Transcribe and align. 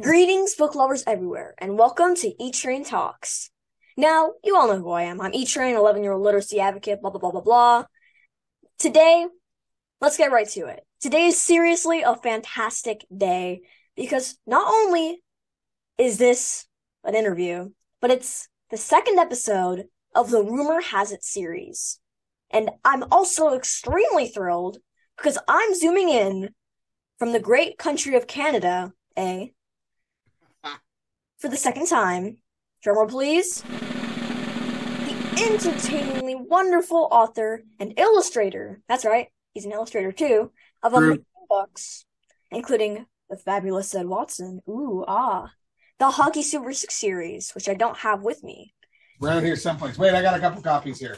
Greetings, 0.00 0.56
book 0.56 0.74
lovers 0.74 1.04
everywhere, 1.06 1.54
and 1.58 1.78
welcome 1.78 2.16
to 2.16 2.42
E 2.42 2.50
Train 2.50 2.84
Talks. 2.84 3.50
Now, 3.96 4.32
you 4.42 4.56
all 4.56 4.66
know 4.66 4.78
who 4.78 4.90
I 4.90 5.04
am. 5.04 5.20
I'm 5.20 5.32
E 5.32 5.46
Train, 5.46 5.76
11 5.76 6.02
year 6.02 6.12
old 6.12 6.22
literacy 6.22 6.58
advocate, 6.58 7.00
blah, 7.00 7.10
blah, 7.10 7.20
blah, 7.20 7.30
blah, 7.30 7.40
blah. 7.40 7.84
Today, 8.78 9.26
let's 10.00 10.16
get 10.16 10.32
right 10.32 10.48
to 10.48 10.66
it. 10.66 10.84
Today 11.00 11.26
is 11.26 11.40
seriously 11.40 12.02
a 12.02 12.16
fantastic 12.16 13.06
day 13.16 13.60
because 13.94 14.36
not 14.46 14.66
only 14.66 15.22
is 15.96 16.18
this 16.18 16.66
an 17.04 17.14
interview, 17.14 17.70
but 18.00 18.10
it's 18.10 18.48
the 18.70 18.76
second 18.76 19.20
episode 19.20 19.84
of 20.12 20.30
the 20.30 20.42
Rumor 20.42 20.80
Has 20.80 21.12
It 21.12 21.22
series. 21.22 22.00
And 22.50 22.70
I'm 22.84 23.04
also 23.12 23.54
extremely 23.54 24.26
thrilled 24.26 24.78
because 25.16 25.38
I'm 25.46 25.74
zooming 25.74 26.08
in 26.08 26.50
from 27.18 27.32
the 27.32 27.40
great 27.40 27.78
country 27.78 28.16
of 28.16 28.26
Canada, 28.26 28.92
eh? 29.16 29.46
For 31.38 31.48
the 31.48 31.56
second 31.56 31.86
time. 31.86 32.38
Drumroll, 32.84 33.08
please. 33.08 33.62
The 33.62 35.44
entertainingly 35.50 36.34
wonderful 36.34 37.08
author 37.10 37.62
and 37.78 37.98
illustrator. 37.98 38.80
That's 38.88 39.04
right, 39.04 39.28
he's 39.52 39.64
an 39.64 39.72
illustrator 39.72 40.12
too, 40.12 40.52
of 40.82 40.94
amazing 40.94 41.24
books, 41.48 42.04
including 42.50 43.06
The 43.30 43.36
Fabulous 43.36 43.90
Zed 43.90 44.06
Watson. 44.06 44.60
Ooh, 44.68 45.04
ah. 45.08 45.50
The 45.98 46.10
Hockey 46.10 46.42
Super 46.42 46.72
Six 46.72 46.94
series, 46.94 47.52
which 47.52 47.68
I 47.68 47.74
don't 47.74 47.98
have 47.98 48.22
with 48.22 48.42
me. 48.42 48.74
Around 49.22 49.44
here 49.44 49.56
someplace. 49.56 49.96
Wait, 49.96 50.12
I 50.12 50.22
got 50.22 50.36
a 50.36 50.40
couple 50.40 50.60
copies 50.60 50.98
here. 50.98 51.16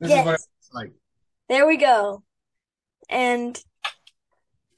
This 0.00 0.10
Yes. 0.10 0.20
is 0.20 0.26
what 0.26 0.34
it's 0.34 0.72
like. 0.72 0.92
There 1.48 1.66
we 1.66 1.76
go. 1.76 2.22
And 3.08 3.60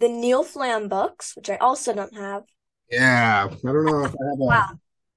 the 0.01 0.09
Neil 0.09 0.45
Flambe 0.45 0.89
books, 0.89 1.37
which 1.37 1.51
I 1.51 1.57
also 1.57 1.93
don't 1.95 2.15
have. 2.15 2.45
Yeah. 2.91 3.49
I 3.51 3.73
don't 3.73 3.85
know 3.85 4.05
if 4.05 4.13
I 4.13 4.25
have 4.31 4.41
a 4.41 4.45
Wow. 4.45 4.69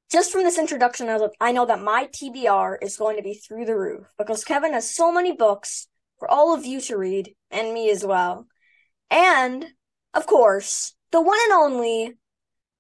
Just 0.10 0.32
from 0.32 0.44
this 0.44 0.58
introduction, 0.58 1.10
I 1.10 1.18
look- 1.18 1.36
I 1.42 1.52
know 1.52 1.66
that 1.66 1.82
my 1.82 2.06
TBR 2.08 2.78
is 2.82 2.96
going 2.98 3.18
to 3.18 3.24
be 3.24 3.34
through 3.34 3.66
the 3.66 3.76
roof 3.76 4.08
because 4.18 4.46
Kevin 4.46 4.72
has 4.74 4.90
so 4.90 5.12
many 5.12 5.34
books 5.34 5.88
for 6.18 6.30
all 6.32 6.54
of 6.54 6.66
you 6.66 6.80
to 6.82 6.98
read, 6.98 7.36
and 7.52 7.74
me 7.74 7.90
as 7.92 8.06
well. 8.06 8.48
And, 9.12 9.74
of 10.14 10.26
course, 10.26 10.96
the 11.12 11.22
one 11.22 11.38
and 11.44 11.52
only, 11.54 12.18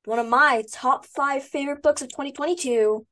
one 0.06 0.20
of 0.20 0.28
my 0.28 0.64
top 0.72 1.06
five 1.06 1.44
favorite 1.44 1.84
books 1.84 2.02
of 2.02 2.10
2022, 2.10 3.06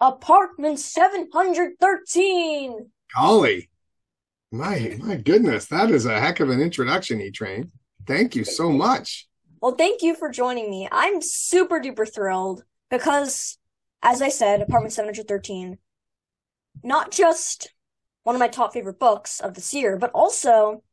Apartment 0.00 0.78
713. 0.78 2.90
golly. 3.14 3.70
My 4.52 4.96
my 5.00 5.16
goodness, 5.16 5.66
that 5.66 5.90
is 5.90 6.06
a 6.06 6.20
heck 6.20 6.40
of 6.40 6.50
an 6.50 6.60
introduction, 6.60 7.20
E 7.20 7.30
Train. 7.30 7.72
Thank 8.06 8.36
you 8.36 8.44
so 8.44 8.70
much. 8.70 9.26
Well, 9.66 9.74
thank 9.74 10.00
you 10.00 10.14
for 10.14 10.30
joining 10.30 10.70
me. 10.70 10.88
I'm 10.92 11.20
super 11.20 11.80
duper 11.80 12.06
thrilled 12.06 12.62
because, 12.88 13.58
as 14.00 14.22
I 14.22 14.28
said, 14.28 14.62
Apartment 14.62 14.92
713, 14.92 15.78
not 16.84 17.10
just 17.10 17.74
one 18.22 18.36
of 18.36 18.38
my 18.38 18.46
top 18.46 18.72
favorite 18.72 19.00
books 19.00 19.40
of 19.40 19.54
this 19.54 19.74
year, 19.74 19.96
but 19.98 20.12
also 20.12 20.84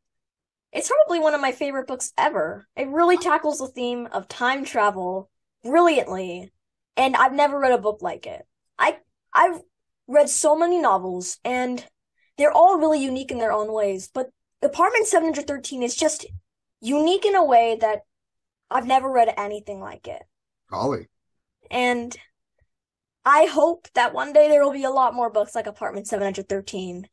it's 0.72 0.88
probably 0.88 1.20
one 1.20 1.34
of 1.34 1.40
my 1.40 1.52
favorite 1.52 1.86
books 1.86 2.12
ever. 2.18 2.66
It 2.74 2.88
really 2.88 3.16
tackles 3.16 3.60
the 3.60 3.68
theme 3.68 4.08
of 4.10 4.26
time 4.26 4.64
travel 4.64 5.30
brilliantly, 5.62 6.52
and 6.96 7.14
I've 7.14 7.32
never 7.32 7.60
read 7.60 7.70
a 7.70 7.78
book 7.78 8.02
like 8.02 8.26
it. 8.26 8.44
I 8.76 8.96
I've 9.32 9.60
read 10.08 10.28
so 10.28 10.56
many 10.56 10.80
novels, 10.80 11.38
and 11.44 11.86
they're 12.38 12.50
all 12.50 12.80
really 12.80 13.00
unique 13.00 13.30
in 13.30 13.38
their 13.38 13.52
own 13.52 13.72
ways, 13.72 14.10
but 14.12 14.30
Apartment 14.62 15.06
713 15.06 15.84
is 15.84 15.94
just 15.94 16.26
unique 16.80 17.24
in 17.24 17.36
a 17.36 17.44
way 17.44 17.78
that 17.80 18.00
I've 18.70 18.86
never 18.86 19.10
read 19.10 19.32
anything 19.36 19.80
like 19.80 20.08
it. 20.08 20.22
Golly. 20.70 21.08
And 21.70 22.16
I 23.24 23.46
hope 23.46 23.88
that 23.94 24.14
one 24.14 24.32
day 24.32 24.48
there 24.48 24.64
will 24.64 24.72
be 24.72 24.84
a 24.84 24.90
lot 24.90 25.14
more 25.14 25.30
books 25.30 25.54
like 25.54 25.66
Apartment 25.66 26.06
713. 26.06 27.08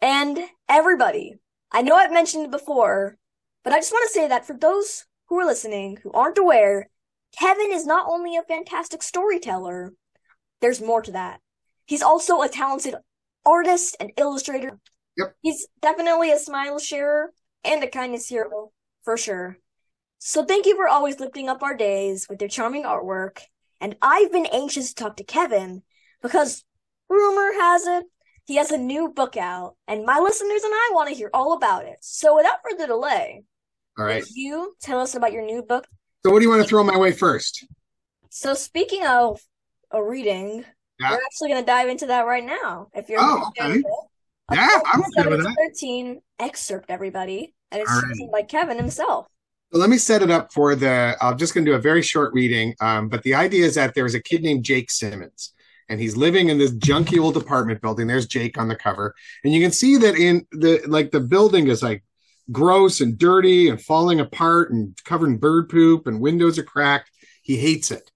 And 0.00 0.38
everybody, 0.68 1.34
I 1.72 1.82
know 1.82 1.96
I've 1.96 2.12
mentioned 2.12 2.44
it 2.44 2.50
before, 2.50 3.16
but 3.64 3.72
I 3.72 3.78
just 3.78 3.92
want 3.92 4.08
to 4.08 4.12
say 4.12 4.28
that 4.28 4.46
for 4.46 4.56
those 4.56 5.06
who 5.28 5.38
are 5.38 5.46
listening 5.46 5.98
who 6.02 6.12
aren't 6.12 6.38
aware, 6.38 6.90
Kevin 7.38 7.72
is 7.72 7.86
not 7.86 8.06
only 8.08 8.36
a 8.36 8.42
fantastic 8.42 9.02
storyteller, 9.02 9.92
there's 10.60 10.80
more 10.80 11.02
to 11.02 11.12
that. 11.12 11.40
He's 11.86 12.02
also 12.02 12.42
a 12.42 12.48
talented 12.48 12.94
artist 13.44 13.96
and 14.00 14.12
illustrator. 14.16 14.78
Yep. 15.16 15.34
He's 15.40 15.66
definitely 15.80 16.32
a 16.32 16.38
smile 16.38 16.78
sharer 16.78 17.32
and 17.64 17.82
a 17.82 17.88
kindness 17.88 18.28
hero, 18.28 18.72
for 19.02 19.16
sure. 19.16 19.58
So 20.18 20.44
thank 20.44 20.66
you 20.66 20.76
for 20.76 20.88
always 20.88 21.20
lifting 21.20 21.48
up 21.48 21.62
our 21.62 21.74
days 21.76 22.26
with 22.28 22.40
your 22.40 22.48
charming 22.48 22.84
artwork. 22.84 23.40
And 23.80 23.96
I've 24.00 24.32
been 24.32 24.46
anxious 24.46 24.88
to 24.88 24.94
talk 24.94 25.16
to 25.18 25.24
Kevin 25.24 25.82
because 26.22 26.64
rumor 27.08 27.52
has 27.60 27.86
it 27.86 28.04
he 28.46 28.56
has 28.56 28.70
a 28.70 28.78
new 28.78 29.08
book 29.08 29.36
out, 29.36 29.74
and 29.88 30.04
my 30.06 30.20
listeners 30.20 30.62
and 30.62 30.72
I 30.72 30.90
want 30.94 31.08
to 31.08 31.14
hear 31.16 31.30
all 31.34 31.54
about 31.54 31.84
it. 31.84 31.96
So 32.00 32.36
without 32.36 32.58
further 32.62 32.86
delay, 32.86 33.42
All 33.98 34.04
right. 34.04 34.24
you 34.34 34.76
tell 34.80 35.00
us 35.00 35.16
about 35.16 35.32
your 35.32 35.44
new 35.44 35.62
book? 35.62 35.88
So 36.24 36.30
what 36.30 36.38
do 36.38 36.44
you 36.44 36.50
want 36.50 36.62
to 36.62 36.68
throw 36.68 36.84
my 36.84 36.96
way 36.96 37.10
first? 37.10 37.66
So 38.30 38.54
speaking 38.54 39.04
of 39.04 39.40
a 39.90 40.00
reading, 40.00 40.64
Yeah. 41.00 41.10
we're 41.10 41.22
actually 41.24 41.48
going 41.48 41.62
to 41.62 41.66
dive 41.66 41.88
into 41.88 42.06
that 42.06 42.24
right 42.24 42.44
now. 42.44 42.86
If 42.94 43.08
you're 43.08 43.18
Oh, 43.20 43.50
okay. 43.60 43.82
Yeah, 44.52 44.78
I'm 44.86 45.00
okay 45.00 45.28
with 45.28 45.42
that. 45.42 45.56
13 45.72 46.20
excerpt, 46.38 46.88
everybody, 46.88 47.52
and 47.72 47.82
it's 47.82 47.90
chosen 47.90 48.30
by 48.30 48.42
Kevin 48.42 48.76
himself. 48.76 49.26
Let 49.72 49.90
me 49.90 49.98
set 49.98 50.22
it 50.22 50.30
up 50.30 50.52
for 50.52 50.74
the. 50.74 51.16
I'm 51.20 51.36
just 51.36 51.52
going 51.54 51.64
to 51.64 51.72
do 51.72 51.76
a 51.76 51.80
very 51.80 52.02
short 52.02 52.32
reading. 52.32 52.74
Um, 52.80 53.08
but 53.08 53.22
the 53.22 53.34
idea 53.34 53.66
is 53.66 53.74
that 53.74 53.94
there's 53.94 54.14
a 54.14 54.22
kid 54.22 54.42
named 54.42 54.64
Jake 54.64 54.90
Simmons, 54.90 55.52
and 55.88 56.00
he's 56.00 56.16
living 56.16 56.48
in 56.48 56.58
this 56.58 56.72
junky 56.72 57.18
old 57.18 57.36
apartment 57.36 57.82
building. 57.82 58.06
There's 58.06 58.26
Jake 58.26 58.58
on 58.58 58.68
the 58.68 58.76
cover, 58.76 59.14
and 59.42 59.52
you 59.52 59.60
can 59.60 59.72
see 59.72 59.96
that 59.96 60.14
in 60.14 60.46
the 60.52 60.82
like 60.86 61.10
the 61.10 61.20
building 61.20 61.66
is 61.66 61.82
like 61.82 62.04
gross 62.52 63.00
and 63.00 63.18
dirty 63.18 63.68
and 63.68 63.82
falling 63.82 64.20
apart 64.20 64.70
and 64.70 64.96
covered 65.04 65.30
in 65.30 65.36
bird 65.36 65.68
poop 65.68 66.06
and 66.06 66.20
windows 66.20 66.58
are 66.58 66.62
cracked. 66.62 67.10
He 67.42 67.56
hates 67.56 67.90
it, 67.90 68.10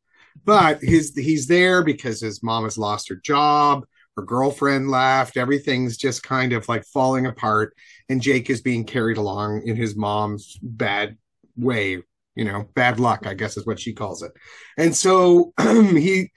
but 0.45 0.81
his 0.81 1.15
he's 1.17 1.49
there 1.49 1.83
because 1.83 2.21
his 2.21 2.43
mom 2.45 2.63
has 2.65 2.79
lost 2.79 3.09
her 3.09 3.17
job. 3.17 3.87
Her 4.17 4.23
girlfriend 4.23 4.89
left. 4.91 5.37
Everything's 5.37 5.97
just 5.97 6.23
kind 6.23 6.53
of 6.53 6.69
like 6.69 6.85
falling 6.85 7.27
apart, 7.27 7.75
and 8.09 8.23
Jake 8.23 8.51
is 8.51 8.63
being 8.63 8.85
carried 8.85 9.17
along 9.17 9.63
in 9.67 9.75
his 9.75 9.97
mom's 9.97 10.57
bad 10.63 11.17
way 11.57 12.03
you 12.37 12.45
know 12.45 12.69
bad 12.75 13.01
luck 13.01 13.27
i 13.27 13.35
guess 13.35 13.57
is 13.57 13.67
what 13.67 13.81
she 13.81 13.93
calls 13.93 14.23
it. 14.23 14.33
And 14.77 14.95
so 14.95 15.53
he 15.61 16.31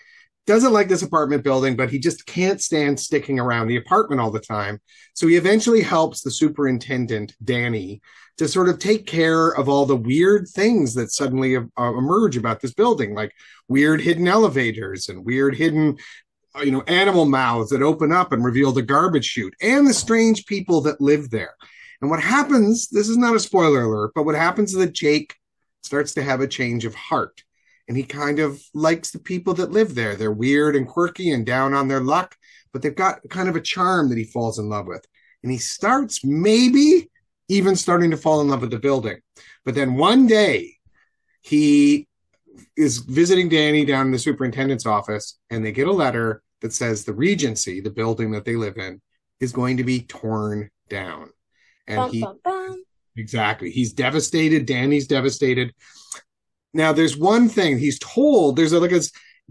doesn't 0.45 0.73
like 0.73 0.89
this 0.89 1.03
apartment 1.03 1.43
building 1.43 1.75
but 1.75 1.89
he 1.89 1.99
just 1.99 2.25
can't 2.25 2.61
stand 2.61 2.99
sticking 2.99 3.39
around 3.39 3.67
the 3.67 3.77
apartment 3.77 4.19
all 4.19 4.31
the 4.31 4.39
time. 4.39 4.79
So 5.13 5.27
he 5.27 5.35
eventually 5.35 5.81
helps 5.81 6.21
the 6.21 6.31
superintendent 6.31 7.33
danny 7.43 8.01
to 8.37 8.47
sort 8.47 8.69
of 8.69 8.79
take 8.79 9.05
care 9.05 9.49
of 9.49 9.69
all 9.69 9.85
the 9.85 9.95
weird 9.95 10.47
things 10.47 10.93
that 10.95 11.11
suddenly 11.11 11.55
uh, 11.55 11.61
emerge 11.77 12.35
about 12.35 12.61
this 12.61 12.73
building 12.73 13.13
like 13.13 13.31
weird 13.67 14.01
hidden 14.01 14.27
elevators 14.27 15.09
and 15.09 15.25
weird 15.25 15.55
hidden 15.55 15.97
you 16.63 16.71
know 16.71 16.83
animal 16.87 17.25
mouths 17.25 17.69
that 17.69 17.81
open 17.81 18.11
up 18.11 18.31
and 18.31 18.43
reveal 18.43 18.71
the 18.71 18.81
garbage 18.81 19.25
chute 19.25 19.55
and 19.61 19.87
the 19.87 19.93
strange 19.93 20.45
people 20.45 20.81
that 20.81 21.01
live 21.01 21.29
there 21.29 21.55
and 22.03 22.09
what 22.09 22.19
happens, 22.19 22.89
this 22.89 23.07
is 23.07 23.15
not 23.15 23.33
a 23.33 23.39
spoiler 23.39 23.83
alert, 23.83 24.11
but 24.13 24.25
what 24.25 24.35
happens 24.35 24.73
is 24.73 24.79
that 24.79 24.91
Jake 24.91 25.37
starts 25.83 26.13
to 26.15 26.21
have 26.21 26.41
a 26.41 26.47
change 26.49 26.83
of 26.83 26.93
heart. 26.93 27.41
And 27.87 27.95
he 27.95 28.03
kind 28.03 28.39
of 28.39 28.61
likes 28.73 29.11
the 29.11 29.19
people 29.19 29.53
that 29.53 29.71
live 29.71 29.95
there. 29.95 30.17
They're 30.17 30.29
weird 30.29 30.75
and 30.75 30.85
quirky 30.85 31.31
and 31.31 31.45
down 31.45 31.73
on 31.73 31.87
their 31.87 32.01
luck, 32.01 32.35
but 32.73 32.81
they've 32.81 32.93
got 32.93 33.21
kind 33.29 33.47
of 33.47 33.55
a 33.55 33.61
charm 33.61 34.09
that 34.09 34.17
he 34.17 34.25
falls 34.25 34.59
in 34.59 34.67
love 34.67 34.85
with. 34.85 35.05
And 35.43 35.51
he 35.53 35.57
starts 35.57 36.25
maybe 36.25 37.09
even 37.47 37.73
starting 37.73 38.11
to 38.11 38.17
fall 38.17 38.41
in 38.41 38.49
love 38.49 38.59
with 38.59 38.71
the 38.71 38.79
building. 38.79 39.21
But 39.63 39.73
then 39.73 39.95
one 39.95 40.27
day 40.27 40.73
he 41.39 42.09
is 42.75 42.97
visiting 42.97 43.47
Danny 43.47 43.85
down 43.85 44.07
in 44.07 44.11
the 44.11 44.19
superintendent's 44.19 44.85
office, 44.85 45.39
and 45.49 45.63
they 45.63 45.71
get 45.71 45.87
a 45.87 45.93
letter 45.93 46.43
that 46.59 46.73
says 46.73 47.05
the 47.05 47.13
Regency, 47.13 47.79
the 47.79 47.89
building 47.89 48.31
that 48.31 48.43
they 48.43 48.57
live 48.57 48.75
in, 48.75 49.01
is 49.39 49.53
going 49.53 49.77
to 49.77 49.85
be 49.85 50.01
torn 50.01 50.69
down 50.89 51.29
and 51.87 51.97
Bum, 51.97 52.11
he 52.11 52.21
bum, 52.21 52.39
bum. 52.43 52.83
exactly. 53.15 53.71
He's 53.71 53.93
devastated. 53.93 54.65
Danny's 54.65 55.07
devastated. 55.07 55.73
Now 56.73 56.93
there's 56.93 57.17
one 57.17 57.49
thing. 57.49 57.77
He's 57.77 57.99
told 57.99 58.55
there's 58.55 58.73
a 58.73 58.79
like 58.79 58.91
a 58.91 59.01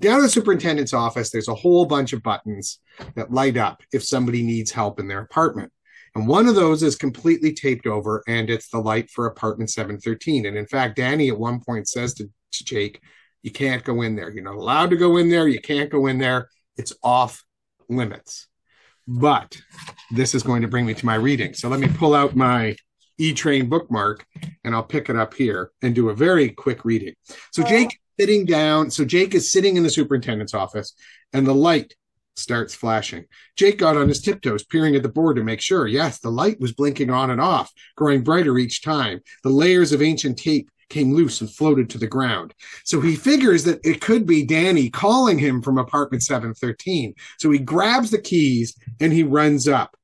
down 0.01 0.17
in 0.17 0.23
the 0.23 0.29
superintendent's 0.29 0.95
office 0.95 1.31
there's 1.31 1.49
a 1.49 1.55
whole 1.55 1.85
bunch 1.85 2.13
of 2.13 2.23
buttons 2.23 2.81
that 3.15 3.31
light 3.31 3.57
up 3.59 3.83
if 3.93 4.03
somebody 4.03 4.43
needs 4.43 4.71
help 4.71 4.99
in 4.99 5.09
their 5.09 5.21
apartment. 5.21 5.73
And 6.15 6.29
one 6.29 6.47
of 6.47 6.55
those 6.55 6.83
is 6.83 6.97
completely 6.97 7.53
taped 7.55 7.87
over 7.87 8.23
and 8.27 8.51
it's 8.51 8.69
the 8.69 8.79
light 8.79 9.11
for 9.11 9.27
apartment 9.27 9.71
713 9.71 10.47
and 10.47 10.57
in 10.57 10.67
fact 10.67 10.97
danny 10.97 11.29
at 11.29 11.39
one 11.39 11.61
point 11.61 11.89
says 11.89 12.15
to, 12.15 12.25
to 12.25 12.65
jake 12.65 13.01
you 13.43 13.51
can't 13.51 13.85
go 13.85 14.03
in 14.03 14.15
there. 14.15 14.31
You're 14.31 14.45
not 14.45 14.55
allowed 14.55 14.91
to 14.91 14.97
go 14.97 15.17
in 15.17 15.29
there. 15.29 15.49
You 15.49 15.61
can't 15.61 15.91
go 15.91 16.07
in 16.07 16.19
there. 16.19 16.49
It's 16.77 16.93
off 17.03 17.45
limits 17.89 18.47
but 19.07 19.61
this 20.11 20.35
is 20.35 20.43
going 20.43 20.63
to 20.63 20.69
bring 20.69 20.87
me 20.87 20.95
to 20.95 21.07
my 21.07 21.15
reading. 21.15 21.55
So 21.55 21.69
let 21.69 21.81
me 21.81 21.89
pull 21.89 22.15
out 22.15 22.37
my 22.37 22.77
E 23.19 23.33
Train 23.33 23.69
bookmark 23.69 24.27
and 24.65 24.75
I'll 24.75 24.83
pick 24.83 25.09
it 25.09 25.17
up 25.17 25.35
here 25.35 25.71
and 25.83 25.95
do 25.95 26.09
a 26.09 26.15
very 26.15 26.51
quick 26.51 26.85
reading. 26.85 27.15
So. 27.53 27.63
Jake 27.63 27.99
sitting 28.19 28.45
down. 28.45 28.91
So 28.91 29.05
Jake 29.05 29.35
is 29.35 29.51
sitting 29.51 29.77
in 29.77 29.83
the 29.83 29.91
superintendent's 29.91 30.55
office, 30.55 30.95
and 31.33 31.47
the 31.47 31.55
light 31.55 31.95
starts 32.37 32.75
flashing. 32.75 33.25
Jake 33.57 33.79
got 33.79 33.97
on 33.97 34.09
his 34.09 34.21
tiptoes, 34.21 34.65
peering 34.65 34.97
at 34.97 35.03
the 35.03 35.09
board 35.09 35.37
to 35.37 35.45
make 35.45 35.61
sure. 35.61 35.87
Yes, 35.87 36.19
the 36.19 36.31
light 36.31 36.61
was 36.61 36.73
blinking 36.73 37.11
on 37.11 37.31
and 37.31 37.41
off, 37.41 37.73
growing 37.97 38.23
brighter 38.23 38.57
each 38.59 38.83
time. 38.83 39.21
The 39.43 39.51
layers 39.51 39.93
of 39.93 40.03
ancient 40.03 40.39
tape 40.39 40.71
came 40.93 41.13
loose 41.13 41.41
and 41.41 41.51
floated 41.51 41.91
to 41.91 41.99
the 41.99 42.07
ground. 42.07 42.55
So 42.85 43.01
he 43.01 43.17
figures 43.17 43.65
that 43.65 43.85
it 43.85 44.01
could 44.01 44.27
be 44.27 44.45
Danny 44.45 44.91
calling 44.91 45.39
him 45.39 45.63
from 45.63 45.79
apartment 45.79 46.23
713. 46.23 47.15
So 47.39 47.51
he 47.51 47.59
grabs 47.59 48.11
the 48.11 48.21
keys 48.21 48.77
and 49.01 49.13
he 49.13 49.23
runs 49.23 49.67
up. 49.67 49.97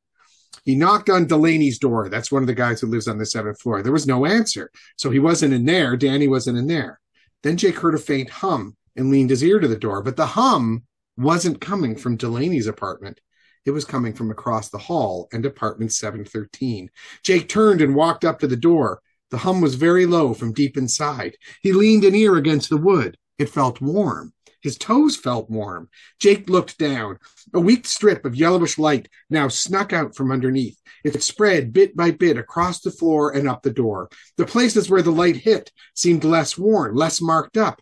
He 0.64 0.74
knocked 0.74 1.08
on 1.08 1.26
Delaney's 1.26 1.78
door. 1.78 2.08
That's 2.08 2.32
one 2.32 2.42
of 2.42 2.46
the 2.46 2.54
guys 2.54 2.80
who 2.80 2.88
lives 2.88 3.08
on 3.08 3.18
the 3.18 3.26
seventh 3.26 3.60
floor. 3.60 3.82
There 3.82 3.92
was 3.92 4.06
no 4.06 4.26
answer. 4.26 4.70
So 4.96 5.10
he 5.10 5.18
wasn't 5.18 5.54
in 5.54 5.64
there. 5.64 5.96
Danny 5.96 6.28
wasn't 6.28 6.58
in 6.58 6.66
there. 6.66 7.00
Then 7.42 7.56
Jake 7.56 7.78
heard 7.78 7.94
a 7.94 7.98
faint 7.98 8.30
hum 8.30 8.76
and 8.96 9.10
leaned 9.10 9.30
his 9.30 9.44
ear 9.44 9.60
to 9.60 9.68
the 9.68 9.78
door. 9.78 10.02
But 10.02 10.16
the 10.16 10.26
hum 10.26 10.82
wasn't 11.16 11.60
coming 11.60 11.96
from 11.96 12.16
Delaney's 12.16 12.66
apartment. 12.66 13.20
It 13.64 13.70
was 13.70 13.84
coming 13.84 14.14
from 14.14 14.30
across 14.30 14.70
the 14.70 14.78
hall 14.78 15.28
and 15.32 15.44
apartment 15.44 15.92
713. 15.92 16.90
Jake 17.22 17.48
turned 17.48 17.80
and 17.80 17.94
walked 17.94 18.24
up 18.24 18.38
to 18.40 18.46
the 18.46 18.56
door. 18.56 19.00
The 19.30 19.38
hum 19.38 19.60
was 19.60 19.74
very 19.74 20.06
low 20.06 20.34
from 20.34 20.52
deep 20.52 20.76
inside. 20.76 21.36
He 21.62 21.72
leaned 21.72 22.04
an 22.04 22.14
ear 22.14 22.36
against 22.36 22.70
the 22.70 22.76
wood. 22.76 23.16
It 23.38 23.50
felt 23.50 23.80
warm. 23.80 24.32
His 24.60 24.76
toes 24.76 25.16
felt 25.16 25.48
warm. 25.48 25.88
Jake 26.18 26.48
looked 26.48 26.78
down. 26.78 27.18
A 27.54 27.60
weak 27.60 27.86
strip 27.86 28.24
of 28.24 28.34
yellowish 28.34 28.78
light 28.78 29.08
now 29.30 29.48
snuck 29.48 29.92
out 29.92 30.16
from 30.16 30.32
underneath. 30.32 30.80
It 31.04 31.22
spread 31.22 31.72
bit 31.72 31.96
by 31.96 32.10
bit 32.10 32.36
across 32.36 32.80
the 32.80 32.90
floor 32.90 33.30
and 33.30 33.48
up 33.48 33.62
the 33.62 33.70
door. 33.70 34.08
The 34.36 34.46
places 34.46 34.90
where 34.90 35.02
the 35.02 35.12
light 35.12 35.36
hit 35.36 35.70
seemed 35.94 36.24
less 36.24 36.58
worn, 36.58 36.94
less 36.94 37.20
marked 37.20 37.56
up. 37.56 37.80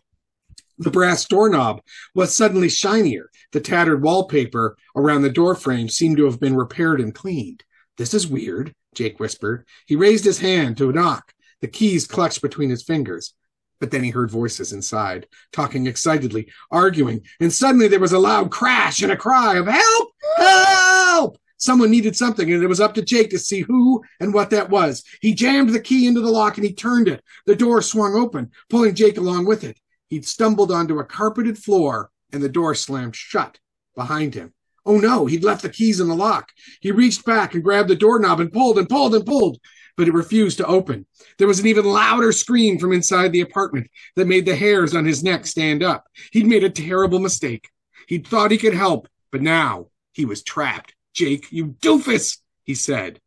The 0.77 0.91
brass 0.91 1.25
doorknob 1.25 1.81
was 2.13 2.37
suddenly 2.37 2.69
shinier. 2.69 3.31
The 3.51 3.59
tattered 3.59 4.03
wallpaper 4.03 4.77
around 4.95 5.23
the 5.23 5.31
doorframe 5.31 5.89
seemed 5.89 6.17
to 6.17 6.25
have 6.25 6.39
been 6.39 6.55
repaired 6.55 7.01
and 7.01 7.15
cleaned. 7.15 7.63
This 7.97 8.13
is 8.13 8.27
weird, 8.27 8.75
Jake 8.93 9.19
whispered. 9.19 9.65
He 9.87 9.95
raised 9.95 10.25
his 10.25 10.37
hand 10.37 10.77
to 10.77 10.91
knock, 10.91 11.33
the 11.61 11.67
keys 11.67 12.07
clutched 12.07 12.41
between 12.41 12.69
his 12.69 12.83
fingers. 12.83 13.33
But 13.79 13.91
then 13.91 14.03
he 14.03 14.09
heard 14.09 14.31
voices 14.31 14.73
inside, 14.73 15.27
talking 15.51 15.85
excitedly, 15.85 16.51
arguing, 16.71 17.21
and 17.39 17.53
suddenly 17.53 17.87
there 17.87 17.99
was 17.99 18.11
a 18.11 18.19
loud 18.19 18.49
crash 18.49 19.01
and 19.01 19.11
a 19.11 19.17
cry 19.17 19.57
of 19.57 19.67
help! 19.67 20.09
Help! 20.37 21.37
Someone 21.57 21.91
needed 21.91 22.15
something, 22.15 22.51
and 22.51 22.63
it 22.63 22.67
was 22.67 22.79
up 22.79 22.93
to 22.95 23.01
Jake 23.01 23.31
to 23.31 23.39
see 23.39 23.61
who 23.61 24.03
and 24.19 24.33
what 24.33 24.51
that 24.51 24.69
was. 24.69 25.03
He 25.21 25.33
jammed 25.33 25.69
the 25.69 25.79
key 25.79 26.07
into 26.07 26.21
the 26.21 26.31
lock 26.31 26.57
and 26.57 26.65
he 26.65 26.73
turned 26.73 27.07
it. 27.07 27.23
The 27.45 27.55
door 27.55 27.81
swung 27.81 28.15
open, 28.15 28.51
pulling 28.69 28.95
Jake 28.95 29.17
along 29.17 29.45
with 29.45 29.63
it. 29.63 29.79
He'd 30.07 30.25
stumbled 30.25 30.71
onto 30.71 30.99
a 30.99 31.03
carpeted 31.03 31.57
floor 31.57 32.11
and 32.31 32.43
the 32.43 32.49
door 32.49 32.75
slammed 32.75 33.15
shut 33.15 33.59
behind 33.95 34.35
him. 34.35 34.53
Oh 34.87 34.99
no, 34.99 35.25
he'd 35.25 35.43
left 35.43 35.63
the 35.63 35.69
keys 35.69 35.99
in 35.99 36.07
the 36.07 36.15
lock. 36.15 36.53
He 36.79 36.91
reached 36.91 37.25
back 37.25 37.53
and 37.53 37.63
grabbed 37.63 37.89
the 37.89 37.95
doorknob 37.95 38.39
and 38.39 38.51
pulled 38.51 38.79
and 38.79 38.87
pulled 38.87 39.13
and 39.13 39.25
pulled, 39.25 39.59
but 39.97 40.07
it 40.07 40.13
refused 40.13 40.59
to 40.59 40.65
open. 40.65 41.05
There 41.37 41.47
was 41.47 41.59
an 41.59 41.67
even 41.67 41.83
louder 41.83 42.31
scream 42.31 42.79
from 42.79 42.93
inside 42.93 43.33
the 43.33 43.41
apartment 43.41 43.91
that 44.15 44.27
made 44.27 44.45
the 44.45 44.55
hairs 44.55 44.95
on 44.95 45.03
his 45.03 45.25
neck 45.25 45.45
stand 45.45 45.83
up. 45.83 46.05
He'd 46.31 46.47
made 46.47 46.63
a 46.63 46.69
terrible 46.69 47.19
mistake. 47.19 47.67
He'd 48.07 48.25
thought 48.25 48.49
he 48.49 48.57
could 48.57 48.73
help, 48.73 49.09
but 49.29 49.41
now 49.41 49.87
he 50.13 50.23
was 50.23 50.41
trapped. 50.41 50.95
Jake, 51.13 51.51
you 51.51 51.75
doofus, 51.81 52.37
he 52.63 52.73
said. 52.73 53.19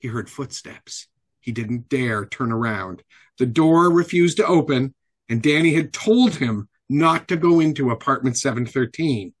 He 0.00 0.08
heard 0.08 0.28
footsteps. 0.28 1.06
He 1.38 1.52
didn't 1.52 1.88
dare 1.88 2.26
turn 2.26 2.50
around. 2.50 3.04
The 3.38 3.46
door 3.46 3.88
refused 3.92 4.38
to 4.38 4.46
open, 4.46 4.94
and 5.28 5.40
Danny 5.40 5.74
had 5.74 5.92
told 5.92 6.34
him 6.34 6.68
not 6.88 7.28
to 7.28 7.36
go 7.36 7.60
into 7.60 7.90
apartment 7.90 8.36
713. 8.36 9.32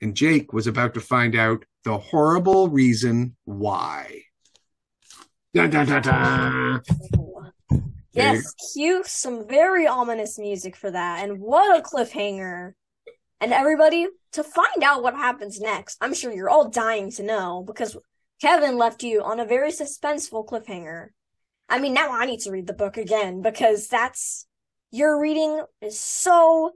And 0.00 0.14
Jake 0.14 0.52
was 0.52 0.66
about 0.66 0.94
to 0.94 1.00
find 1.00 1.36
out 1.36 1.64
the 1.84 1.98
horrible 1.98 2.68
reason 2.68 3.36
why. 3.44 4.22
Yes, 8.12 8.54
cue 8.72 9.02
some 9.04 9.46
very 9.46 9.86
ominous 9.86 10.38
music 10.38 10.74
for 10.74 10.90
that. 10.90 11.22
And 11.22 11.38
what 11.40 11.78
a 11.78 11.82
cliffhanger. 11.82 12.72
And 13.40 13.52
everybody, 13.52 14.08
to 14.32 14.42
find 14.42 14.82
out 14.82 15.02
what 15.02 15.14
happens 15.14 15.60
next, 15.60 15.96
I'm 16.00 16.14
sure 16.14 16.32
you're 16.32 16.50
all 16.50 16.68
dying 16.68 17.10
to 17.12 17.22
know 17.22 17.62
because 17.66 17.96
Kevin 18.40 18.76
left 18.76 19.02
you 19.02 19.22
on 19.22 19.40
a 19.40 19.44
very 19.44 19.70
suspenseful 19.70 20.46
cliffhanger. 20.46 21.08
I 21.68 21.78
mean, 21.78 21.94
now 21.94 22.10
I 22.10 22.26
need 22.26 22.40
to 22.40 22.50
read 22.50 22.66
the 22.66 22.72
book 22.72 22.96
again 22.96 23.42
because 23.42 23.88
that's 23.88 24.46
your 24.90 25.20
reading 25.20 25.62
is 25.80 25.98
so 26.00 26.72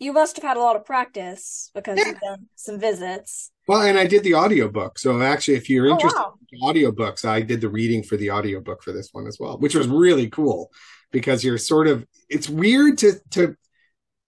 you 0.00 0.12
must 0.12 0.36
have 0.36 0.42
had 0.42 0.56
a 0.56 0.60
lot 0.60 0.76
of 0.76 0.84
practice 0.84 1.70
because 1.74 1.98
yeah. 1.98 2.06
you've 2.06 2.20
done 2.20 2.46
some 2.56 2.80
visits. 2.80 3.52
Well, 3.68 3.82
and 3.82 3.98
I 3.98 4.06
did 4.06 4.24
the 4.24 4.34
audiobook. 4.34 4.98
So 4.98 5.22
actually, 5.22 5.54
if 5.54 5.70
you're 5.70 5.86
interested 5.86 6.18
oh, 6.18 6.34
wow. 6.52 6.74
in 6.74 6.82
audiobooks, 6.82 7.24
I 7.24 7.42
did 7.42 7.60
the 7.60 7.68
reading 7.68 8.02
for 8.02 8.16
the 8.16 8.30
audiobook 8.30 8.82
for 8.82 8.92
this 8.92 9.10
one 9.12 9.28
as 9.28 9.38
well, 9.38 9.58
which 9.58 9.74
was 9.74 9.86
really 9.86 10.28
cool 10.28 10.72
because 11.12 11.44
you're 11.44 11.58
sort 11.58 11.86
of 11.86 12.04
it's 12.28 12.48
weird 12.48 12.98
to 12.98 13.12
to 13.30 13.54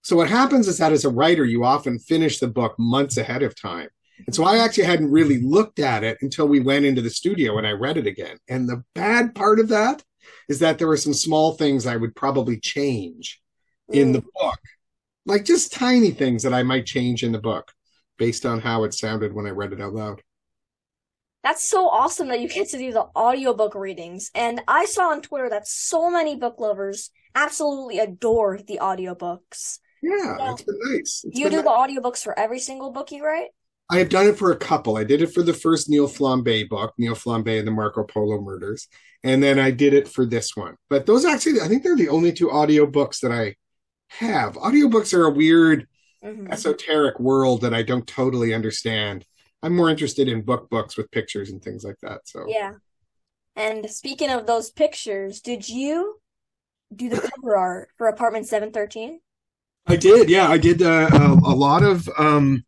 so 0.02 0.16
what 0.16 0.28
happens 0.28 0.68
is 0.68 0.78
that 0.78 0.92
as 0.92 1.04
a 1.04 1.10
writer, 1.10 1.44
you 1.44 1.64
often 1.64 1.98
finish 1.98 2.38
the 2.38 2.48
book 2.48 2.74
months 2.78 3.16
ahead 3.16 3.42
of 3.42 3.60
time. 3.60 3.88
And 4.26 4.34
so 4.34 4.44
I 4.44 4.58
actually 4.58 4.84
hadn't 4.84 5.10
really 5.10 5.40
looked 5.40 5.78
at 5.78 6.04
it 6.04 6.18
until 6.20 6.46
we 6.46 6.60
went 6.60 6.84
into 6.84 7.02
the 7.02 7.10
studio 7.10 7.56
and 7.56 7.66
I 7.66 7.70
read 7.70 7.96
it 7.96 8.06
again. 8.06 8.38
And 8.48 8.68
the 8.68 8.84
bad 8.94 9.34
part 9.34 9.60
of 9.60 9.68
that 9.68 10.02
is 10.48 10.58
that 10.58 10.78
there 10.78 10.88
were 10.88 10.96
some 10.96 11.14
small 11.14 11.52
things 11.52 11.86
I 11.86 11.96
would 11.96 12.14
probably 12.14 12.58
change 12.58 13.40
in 13.90 14.12
the 14.12 14.22
mm. 14.22 14.26
book, 14.40 14.58
like 15.26 15.44
just 15.44 15.72
tiny 15.72 16.10
things 16.10 16.42
that 16.42 16.54
I 16.54 16.62
might 16.62 16.86
change 16.86 17.22
in 17.22 17.32
the 17.32 17.38
book 17.38 17.72
based 18.18 18.46
on 18.46 18.60
how 18.60 18.84
it 18.84 18.94
sounded 18.94 19.32
when 19.32 19.46
I 19.46 19.50
read 19.50 19.72
it 19.72 19.80
out 19.80 19.94
loud. 19.94 20.22
That's 21.42 21.68
so 21.68 21.88
awesome 21.88 22.28
that 22.28 22.40
you 22.40 22.48
get 22.48 22.68
to 22.68 22.78
do 22.78 22.92
the 22.92 23.06
audiobook 23.16 23.74
readings. 23.74 24.30
And 24.34 24.60
I 24.68 24.84
saw 24.84 25.10
on 25.10 25.22
Twitter 25.22 25.50
that 25.50 25.66
so 25.66 26.08
many 26.08 26.36
book 26.36 26.60
lovers 26.60 27.10
absolutely 27.34 27.98
adore 27.98 28.58
the 28.58 28.78
audiobooks. 28.80 29.78
Yeah, 30.02 30.36
so 30.36 30.52
it's 30.52 30.62
been 30.62 30.78
nice. 30.92 31.24
It's 31.24 31.38
you 31.38 31.50
do 31.50 31.56
nice. 31.56 31.64
the 31.64 31.70
audiobooks 31.70 32.22
for 32.22 32.38
every 32.38 32.60
single 32.60 32.92
book 32.92 33.10
you 33.10 33.24
write? 33.24 33.48
I 33.90 33.98
have 33.98 34.08
done 34.08 34.26
it 34.26 34.38
for 34.38 34.52
a 34.52 34.56
couple. 34.56 34.96
I 34.96 35.04
did 35.04 35.20
it 35.20 35.34
for 35.34 35.42
the 35.42 35.52
first 35.52 35.88
Neil 35.88 36.08
Flambe 36.08 36.68
book, 36.68 36.94
Neil 36.96 37.14
Flambe 37.14 37.58
and 37.58 37.66
the 37.66 37.72
Marco 37.72 38.04
Polo 38.04 38.40
Murders 38.40 38.88
and 39.24 39.42
then 39.42 39.58
I 39.58 39.70
did 39.70 39.94
it 39.94 40.08
for 40.08 40.26
this 40.26 40.56
one. 40.56 40.76
But 40.90 41.06
those 41.06 41.24
actually, 41.24 41.60
I 41.60 41.68
think 41.68 41.82
they're 41.82 41.96
the 41.96 42.08
only 42.08 42.32
two 42.32 42.48
audiobooks 42.48 43.20
that 43.20 43.32
I 43.32 43.56
have. 44.18 44.54
Audiobooks 44.54 45.14
are 45.14 45.24
a 45.24 45.30
weird, 45.30 45.86
mm-hmm. 46.24 46.52
esoteric 46.52 47.18
world 47.20 47.62
that 47.62 47.74
I 47.74 47.82
don't 47.82 48.06
totally 48.06 48.54
understand. 48.54 49.24
I'm 49.62 49.76
more 49.76 49.90
interested 49.90 50.28
in 50.28 50.42
book 50.42 50.68
books 50.70 50.96
with 50.96 51.10
pictures 51.10 51.50
and 51.50 51.62
things 51.62 51.84
like 51.84 51.98
that. 52.02 52.20
So 52.24 52.44
yeah. 52.48 52.74
And 53.54 53.88
speaking 53.90 54.30
of 54.30 54.46
those 54.46 54.70
pictures, 54.70 55.40
did 55.40 55.68
you 55.68 56.20
do 56.94 57.08
the 57.08 57.20
cover 57.20 57.56
art 57.56 57.90
for 57.96 58.08
Apartment 58.08 58.46
Seven 58.46 58.72
Thirteen? 58.72 59.20
I 59.86 59.96
did. 59.96 60.30
Yeah, 60.30 60.48
I 60.48 60.58
did 60.58 60.82
uh, 60.82 61.10
a, 61.12 61.32
a 61.32 61.54
lot 61.54 61.82
of 61.82 62.08
um, 62.16 62.64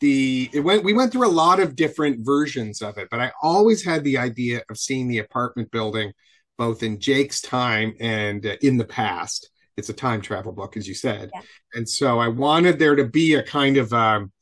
the 0.00 0.50
it 0.52 0.60
went 0.60 0.84
we 0.84 0.92
went 0.92 1.12
through 1.12 1.26
a 1.26 1.28
lot 1.28 1.60
of 1.60 1.76
different 1.76 2.24
versions 2.24 2.82
of 2.82 2.98
it 2.98 3.08
but 3.10 3.20
i 3.20 3.32
always 3.42 3.84
had 3.84 4.04
the 4.04 4.18
idea 4.18 4.60
of 4.68 4.76
seeing 4.76 5.08
the 5.08 5.18
apartment 5.18 5.70
building 5.70 6.12
both 6.58 6.82
in 6.82 7.00
jake's 7.00 7.40
time 7.40 7.94
and 8.00 8.44
uh, 8.44 8.56
in 8.62 8.76
the 8.76 8.84
past 8.84 9.50
it's 9.76 9.88
a 9.88 9.94
time 9.94 10.20
travel 10.20 10.52
book 10.52 10.76
as 10.76 10.86
you 10.86 10.94
said 10.94 11.30
yeah. 11.34 11.40
and 11.74 11.88
so 11.88 12.18
i 12.18 12.28
wanted 12.28 12.78
there 12.78 12.96
to 12.96 13.04
be 13.04 13.34
a 13.34 13.42
kind 13.42 13.76
of 13.76 13.92
um 13.92 14.32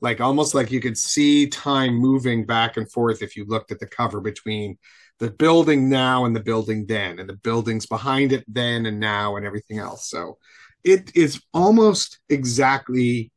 like 0.00 0.20
almost 0.20 0.54
like 0.54 0.70
you 0.70 0.80
could 0.80 0.98
see 0.98 1.48
time 1.48 1.94
moving 1.94 2.44
back 2.44 2.76
and 2.76 2.90
forth 2.90 3.22
if 3.22 3.36
you 3.36 3.44
looked 3.46 3.72
at 3.72 3.80
the 3.80 3.86
cover 3.86 4.20
between 4.20 4.76
the 5.18 5.30
building 5.30 5.88
now 5.88 6.26
and 6.26 6.36
the 6.36 6.42
building 6.42 6.84
then 6.86 7.18
and 7.18 7.28
the 7.28 7.36
buildings 7.36 7.86
behind 7.86 8.32
it 8.32 8.44
then 8.46 8.86
and 8.86 9.00
now 9.00 9.36
and 9.36 9.46
everything 9.46 9.78
else 9.78 10.10
so 10.10 10.36
it 10.84 11.10
is 11.16 11.42
almost 11.52 12.20
exactly 12.28 13.32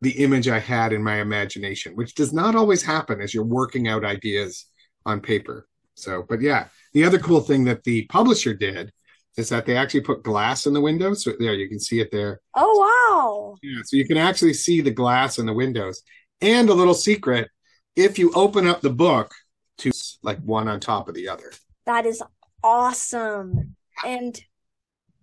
the 0.00 0.10
image 0.22 0.48
I 0.48 0.58
had 0.58 0.92
in 0.92 1.02
my 1.02 1.20
imagination, 1.20 1.94
which 1.94 2.14
does 2.14 2.32
not 2.32 2.54
always 2.54 2.82
happen 2.82 3.20
as 3.20 3.34
you're 3.34 3.44
working 3.44 3.88
out 3.88 4.04
ideas 4.04 4.66
on 5.04 5.20
paper. 5.20 5.66
So, 5.94 6.24
but 6.28 6.40
yeah, 6.40 6.68
the 6.92 7.04
other 7.04 7.18
cool 7.18 7.40
thing 7.40 7.64
that 7.64 7.84
the 7.84 8.06
publisher 8.06 8.54
did 8.54 8.92
is 9.38 9.48
that 9.50 9.64
they 9.64 9.76
actually 9.76 10.00
put 10.00 10.22
glass 10.22 10.66
in 10.66 10.72
the 10.72 10.80
windows. 10.80 11.24
So 11.24 11.32
there, 11.38 11.54
you 11.54 11.68
can 11.68 11.80
see 11.80 12.00
it 12.00 12.10
there. 12.10 12.40
Oh 12.54 12.74
wow! 13.12 13.56
Yeah, 13.62 13.80
so 13.84 13.96
you 13.96 14.06
can 14.06 14.18
actually 14.18 14.54
see 14.54 14.80
the 14.80 14.90
glass 14.90 15.38
in 15.38 15.46
the 15.46 15.52
windows. 15.52 16.02
And 16.40 16.68
a 16.68 16.74
little 16.74 16.94
secret: 16.94 17.48
if 17.96 18.18
you 18.18 18.32
open 18.34 18.66
up 18.66 18.80
the 18.80 18.90
book, 18.90 19.32
to 19.78 19.92
like 20.22 20.40
one 20.40 20.68
on 20.68 20.80
top 20.80 21.08
of 21.08 21.14
the 21.14 21.28
other. 21.28 21.52
That 21.86 22.04
is 22.04 22.22
awesome. 22.62 23.76
And 24.04 24.38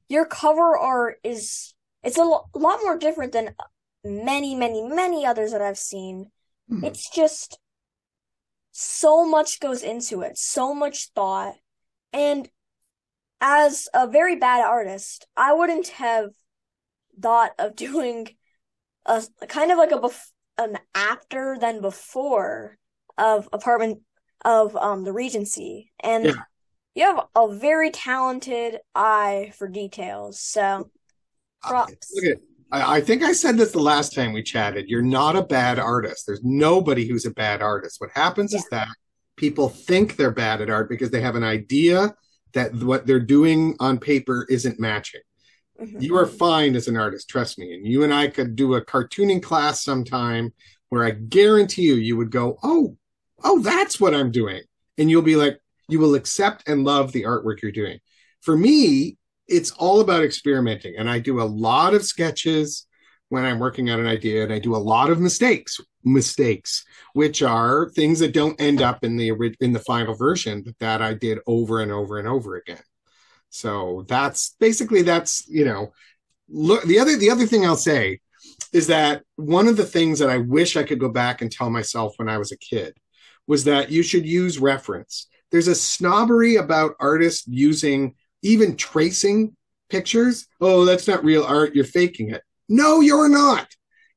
your 0.10 0.25
cover 0.25 0.77
art 0.77 1.17
is 1.24 1.74
it's 2.03 2.17
a 2.17 2.24
lo- 2.24 2.45
lot 2.53 2.79
more 2.84 2.98
different 2.98 3.34
than 3.34 3.55
many, 4.03 4.55
many, 4.55 4.81
many 4.81 5.25
others 5.25 5.51
that 5.51 5.62
I've 5.62 5.77
seen. 5.77 6.31
Hmm. 6.69 6.84
It's 6.84 7.10
just 7.10 7.60
so 8.72 9.25
much 9.25 9.60
goes 9.60 9.84
into 9.84 10.22
it, 10.22 10.38
so 10.38 10.74
much 10.74 11.10
thought. 11.15 11.55
And 12.13 12.50
as 13.42 13.88
a 13.94 14.08
very 14.08 14.36
bad 14.36 14.65
artist, 14.65 15.27
I 15.36 15.54
wouldn't 15.54 15.89
have 15.89 16.30
thought 17.22 17.51
of 17.60 17.75
doing 17.86 18.30
a, 19.06 19.24
kind 19.48 19.72
of 19.72 19.77
like 19.77 19.92
a 19.92 20.00
bef- 20.00 20.32
an 20.58 20.80
after 20.94 21.58
than 21.60 21.82
before 21.82 22.77
of 23.18 23.48
apartment 23.54 24.01
of 24.44 24.75
um 24.75 25.04
the 25.04 25.12
Regency, 25.13 25.92
and 26.01 26.25
Yeah. 26.25 26.34
you 26.94 27.04
have 27.04 27.25
a 27.36 27.54
very 27.56 27.92
talented 27.92 28.80
eye 28.94 29.51
for 29.58 29.68
details. 29.68 30.39
So 30.39 30.89
props. 31.62 32.12
Look 32.15 32.25
at 32.25 32.38
I, 32.72 32.98
I 32.98 33.01
think 33.01 33.24
I 33.24 33.34
said 33.34 33.58
this 33.58 33.72
the 33.72 33.80
last 33.80 34.13
time 34.13 34.34
we 34.34 34.44
chatted. 34.44 34.86
You're 34.88 35.01
not 35.01 35.36
a 35.36 35.44
bad 35.44 35.80
artist. 35.80 36.25
There's 36.25 36.44
nobody 36.44 37.08
who's 37.08 37.25
a 37.25 37.32
bad 37.32 37.62
artist. 37.62 38.00
What 38.00 38.12
happens 38.13 38.54
is 38.54 38.65
that 38.70 38.88
people 39.36 39.70
think 39.70 40.15
they're 40.15 40.32
bad 40.32 40.62
at 40.62 40.70
art 40.70 40.89
because 40.89 41.12
they 41.12 41.22
have 41.22 41.36
an 41.36 41.44
idea 41.44 42.15
that 42.55 42.74
what 42.74 43.05
they're 43.05 43.19
doing 43.19 43.75
on 43.79 44.00
paper 44.00 44.47
isn't 44.50 44.79
matching. 44.79 45.21
Mhm. 45.79 46.01
You 46.01 46.17
are 46.17 46.25
fine 46.25 46.75
as 46.75 46.88
an 46.88 46.97
artist, 46.97 47.29
trust 47.29 47.59
me. 47.59 47.75
And 47.75 47.85
you 47.85 48.03
and 48.03 48.13
I 48.13 48.27
could 48.27 48.55
do 48.55 48.74
a 48.74 48.83
cartooning 48.83 49.43
class 49.43 49.83
sometime 49.83 50.53
where 50.89 51.03
I 51.03 51.12
guarantee 51.12 51.83
you, 51.83 51.95
you 51.95 52.17
would 52.17 52.31
go, 52.31 52.57
Oh, 52.63 52.97
oh, 53.43 53.59
that's 53.62 54.00
what 54.00 54.15
I'm 54.15 54.31
doing. 54.31 54.62
And 54.97 55.09
you'll 55.09 55.21
be 55.21 55.35
like, 55.35 55.59
you 55.88 56.00
will 56.00 56.15
accept 56.15 56.67
and 56.67 56.83
love 56.83 57.12
the 57.12 57.24
artwork 57.24 57.62
you're 57.62 57.71
doing. 57.71 58.00
For 58.41 58.57
me, 58.57 59.17
it's 59.47 59.71
all 59.71 60.00
about 60.00 60.24
experimenting. 60.24 60.95
And 60.97 61.09
I 61.09 61.19
do 61.19 61.41
a 61.41 61.43
lot 61.43 61.93
of 61.93 62.05
sketches 62.05 62.88
when 63.36 63.46
I'm 63.46 63.60
working 63.60 63.89
on 63.89 64.00
an 64.00 64.08
idea, 64.08 64.44
and 64.44 64.54
I 64.54 64.60
do 64.60 64.75
a 64.75 64.77
lot 64.77 65.10
of 65.10 65.20
mistakes, 65.20 65.82
mistakes, 66.06 66.86
which 67.12 67.44
are 67.44 67.89
things 67.89 68.20
that 68.20 68.34
don't 68.34 68.60
end 68.62 68.82
up 68.82 69.04
in 69.04 69.18
the 69.18 69.34
in 69.60 69.74
the 69.74 69.80
final 69.80 70.15
version, 70.15 70.62
but 70.62 70.80
that 70.80 71.01
I 71.01 71.13
did 71.13 71.39
over 71.46 71.82
and 71.82 71.92
over 71.92 72.18
and 72.18 72.30
over 72.30 72.56
again. 72.56 72.82
So 73.50 74.06
that's 74.08 74.56
basically 74.58 75.01
that's 75.01 75.46
you 75.50 75.65
know 75.65 75.92
look 76.48 76.84
the 76.84 76.98
other 77.00 77.18
the 77.18 77.30
other 77.30 77.46
thing 77.46 77.65
I'll 77.65 77.75
say 77.75 78.22
is 78.72 78.88
that 78.88 79.24
one 79.36 79.68
of 79.68 79.75
the 79.75 79.86
things 79.86 80.20
that 80.20 80.30
I 80.30 80.38
wish 80.38 80.77
I 80.77 80.84
could 80.84 81.00
go 81.00 81.10
back 81.10 81.42
and 81.42 81.51
tell 81.51 81.70
myself 81.70 82.13
when 82.15 82.30
I 82.30 82.38
was 82.38 82.54
a 82.54 82.58
kid 82.58 82.96
was 83.48 83.65
that 83.65 83.92
you 83.92 84.01
should 84.01 84.25
use 84.25 84.60
reference. 84.60 85.27
There's 85.51 85.68
a 85.68 85.75
snobbery 85.75 86.56
about 86.56 86.96
artists 87.01 87.46
using 87.48 88.15
even 88.44 88.77
tracing 88.77 89.58
pictures. 89.89 90.48
Oh, 90.62 90.86
that's 90.86 91.08
not 91.08 91.25
real 91.25 91.44
art. 91.44 91.75
You're 91.75 91.84
faking 91.84 92.32
it. 92.32 92.44
No, 92.67 93.01
you're 93.01 93.29
not. 93.29 93.67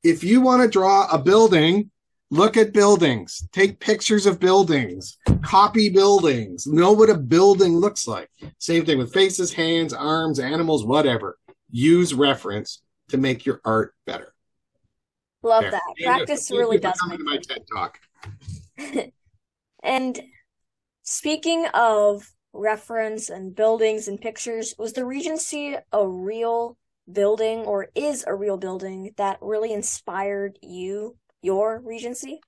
If 0.02 0.24
you 0.24 0.40
want 0.40 0.62
to 0.62 0.68
draw 0.68 1.08
a 1.10 1.18
building, 1.18 1.90
look 2.30 2.56
at 2.56 2.72
buildings, 2.72 3.46
take 3.52 3.80
pictures 3.80 4.26
of 4.26 4.40
buildings, 4.40 5.18
copy 5.42 5.88
buildings, 5.88 6.66
know 6.66 6.92
what 6.92 7.10
a 7.10 7.18
building 7.18 7.76
looks 7.76 8.06
like. 8.06 8.30
Same 8.58 8.84
thing 8.84 8.98
with 8.98 9.12
faces, 9.12 9.52
hands, 9.52 9.92
arms, 9.92 10.38
animals, 10.38 10.84
whatever. 10.84 11.38
Use 11.70 12.14
reference 12.14 12.82
to 13.08 13.18
make 13.18 13.44
your 13.44 13.60
art 13.64 13.94
better. 14.06 14.32
Love 15.42 15.62
There. 15.62 15.72
that. 15.72 15.94
Practice 16.02 16.50
really 16.50 16.78
does 16.78 16.98
make 17.08 17.20
my 17.20 17.38
TED 17.38 17.64
talk. 17.72 17.98
And 19.82 20.20
speaking 21.02 21.66
of 21.74 22.32
reference 22.52 23.30
and 23.30 23.54
buildings 23.54 24.08
and 24.08 24.20
pictures, 24.20 24.74
was 24.78 24.92
the 24.92 25.04
Regency 25.04 25.76
a 25.92 26.06
real 26.06 26.76
building 27.12 27.60
or 27.60 27.88
is 27.94 28.24
a 28.26 28.34
real 28.34 28.56
building 28.56 29.12
that 29.16 29.38
really 29.40 29.72
inspired 29.72 30.58
you, 30.62 31.16
your 31.42 31.80
Regency? 31.84 32.40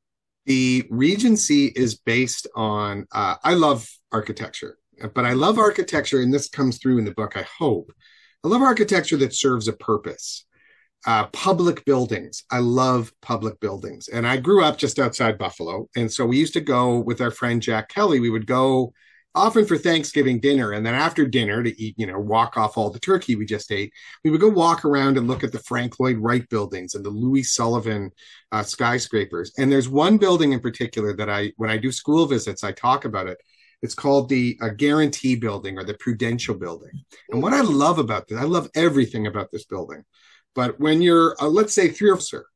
The 0.47 0.87
Regency 0.91 1.67
is 1.67 1.97
based 1.97 2.47
on, 2.55 3.07
uh, 3.13 3.37
I 3.43 3.55
love 3.55 3.89
architecture, 4.13 4.79
but 5.15 5.25
I 5.25 5.33
love 5.33 5.59
architecture, 5.59 6.21
and 6.21 6.33
this 6.33 6.49
comes 6.49 6.79
through 6.79 6.99
in 6.99 7.05
the 7.05 7.15
book, 7.15 7.37
I 7.37 7.47
hope. 7.59 7.93
I 8.45 8.49
love 8.49 8.63
architecture 8.63 9.17
that 9.19 9.35
serves 9.35 9.69
a 9.69 9.73
purpose. 9.73 10.47
Uh, 11.07 11.27
public 11.29 11.85
buildings. 11.87 12.45
I 12.51 12.59
love 12.59 13.11
public 13.23 13.59
buildings. 13.61 14.09
And 14.09 14.27
I 14.27 14.37
grew 14.37 14.63
up 14.63 14.77
just 14.77 14.99
outside 14.99 15.39
Buffalo. 15.39 15.89
And 15.97 16.13
so 16.13 16.27
we 16.27 16.37
used 16.37 16.53
to 16.53 16.61
go 16.61 16.99
with 16.99 17.23
our 17.23 17.31
friend 17.31 17.63
Jack 17.63 17.89
Kelly. 17.89 18.21
We 18.21 18.29
would 18.29 18.47
go 18.47 18.93
often 19.35 19.65
for 19.65 19.79
Thanksgiving 19.79 20.41
dinner. 20.41 20.73
And 20.73 20.85
then 20.85 20.95
after 20.95 21.27
dinner 21.27 21.63
to 21.63 21.83
eat, 21.83 21.95
you 21.97 22.07
know, 22.07 22.19
walk 22.19 22.57
off 22.57 22.77
all 22.77 22.91
the 22.91 22.99
turkey 22.99 23.37
we 23.37 23.47
just 23.47 23.71
ate, 23.71 23.93
we 24.25 24.31
would 24.31 24.41
go 24.41 24.49
walk 24.49 24.85
around 24.85 25.17
and 25.17 25.29
look 25.29 25.45
at 25.45 25.53
the 25.53 25.61
Frank 25.61 26.01
Lloyd 26.01 26.19
Wright 26.19 26.49
buildings 26.49 26.95
and 26.95 27.05
the 27.05 27.11
Louis 27.11 27.45
Sullivan 27.45 28.11
uh, 28.53 28.63
skyscrapers. 28.63 29.53
And 29.59 29.71
there's 29.71 29.89
one 29.89 30.19
building 30.19 30.53
in 30.53 30.61
particular 30.61 31.15
that 31.17 31.31
I, 31.31 31.53
when 31.57 31.71
I 31.71 31.77
do 31.77 31.93
school 31.93 32.27
visits, 32.27 32.65
I 32.65 32.73
talk 32.73 33.05
about 33.05 33.29
it. 33.29 33.39
It's 33.83 33.95
called 33.95 34.29
the 34.29 34.59
uh, 34.61 34.71
Guarantee 34.71 35.37
Building 35.37 35.79
or 35.79 35.85
the 35.85 35.95
Prudential 35.95 36.55
Building. 36.55 37.05
And 37.31 37.43
what 37.43 37.55
I 37.55 37.63
love 37.63 37.99
about 37.99 38.29
this, 38.29 38.39
I 38.39 38.45
love 38.45 38.69
everything 38.75 39.27
about 39.27 39.51
this 39.51 39.65
building. 39.65 40.05
But 40.55 40.79
when 40.81 41.01
you're, 41.01 41.37
uh, 41.41 41.49
let's 41.49 41.73
say, 41.73 41.89
three 41.89 42.15
four, 42.17 42.47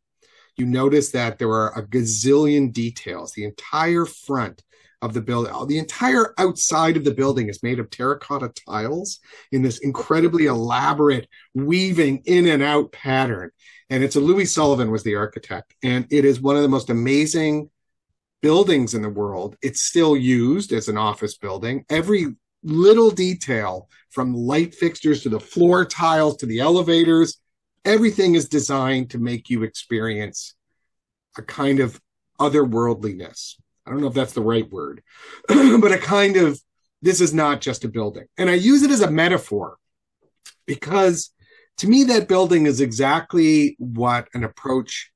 you 0.57 0.67
notice 0.67 1.13
that 1.13 1.39
there 1.39 1.51
are 1.51 1.77
a 1.79 1.87
gazillion 1.87 2.73
details. 2.73 3.33
The 3.33 3.45
entire 3.45 4.05
front 4.05 4.63
of 5.05 5.15
the 5.15 5.21
building, 5.21 5.53
the 5.69 5.79
entire 5.79 6.35
outside 6.39 6.97
of 6.97 7.05
the 7.05 7.15
building 7.15 7.49
is 7.49 7.63
made 7.63 7.79
of 7.79 7.91
terracotta 7.91 8.53
tiles 8.67 9.21
in 9.53 9.63
this 9.63 9.79
incredibly 9.79 10.47
elaborate 10.47 11.29
weaving 11.55 12.23
in 12.25 12.47
and 12.49 12.63
out 12.63 12.93
pattern. 12.93 13.51
And 13.91 14.03
it's 14.03 14.17
a 14.17 14.21
Louis 14.21 14.47
Sullivan 14.47 14.91
was 14.91 15.03
the 15.03 15.17
architect, 15.17 15.75
and 15.83 16.07
it 16.11 16.25
is 16.25 16.41
one 16.41 16.57
of 16.57 16.63
the 16.63 16.69
most 16.69 16.91
amazing 16.91 17.71
buildings 18.43 18.95
in 18.95 19.03
the 19.03 19.09
world. 19.09 19.57
It's 19.63 19.83
still 19.83 20.17
used 20.17 20.73
as 20.73 20.89
an 20.89 20.97
office 20.97 21.37
building. 21.37 21.85
Every 21.91 22.35
little 22.63 23.11
detail 23.11 23.89
from 24.11 24.35
light 24.35 24.75
fixtures 24.75 25.23
to 25.23 25.29
the 25.29 25.41
floor 25.41 25.85
tiles 25.85 26.37
to 26.39 26.47
the 26.47 26.61
elevators 26.61 27.39
everything 27.85 28.35
is 28.35 28.49
designed 28.49 29.11
to 29.11 29.19
make 29.19 29.51
you 29.51 29.63
experience 29.63 30.55
a 31.37 31.43
kind 31.43 31.81
of 31.81 32.01
otherworldliness. 32.41 33.57
I 33.87 33.91
don't 33.91 34.01
know 34.01 34.09
if 34.09 34.15
that's 34.15 34.33
the 34.33 34.43
right 34.43 34.71
word, 34.71 35.03
but 35.49 35.93
a 35.93 35.99
kind 35.99 36.37
of 36.37 36.61
this 37.03 37.21
is 37.21 37.35
not 37.35 37.61
just 37.61 37.85
a 37.85 37.89
building. 37.89 38.25
And 38.39 38.49
I 38.49 38.55
use 38.55 38.83
it 38.83 38.91
as 38.91 39.03
a 39.03 39.11
metaphor 39.11 39.77
because 40.67 41.35
to 41.79 41.89
me, 41.89 42.05
that 42.05 42.29
building 42.29 42.67
is 42.67 42.81
exactly 42.81 43.75
what 43.79 44.29
an 44.35 44.45
approach 44.45 45.11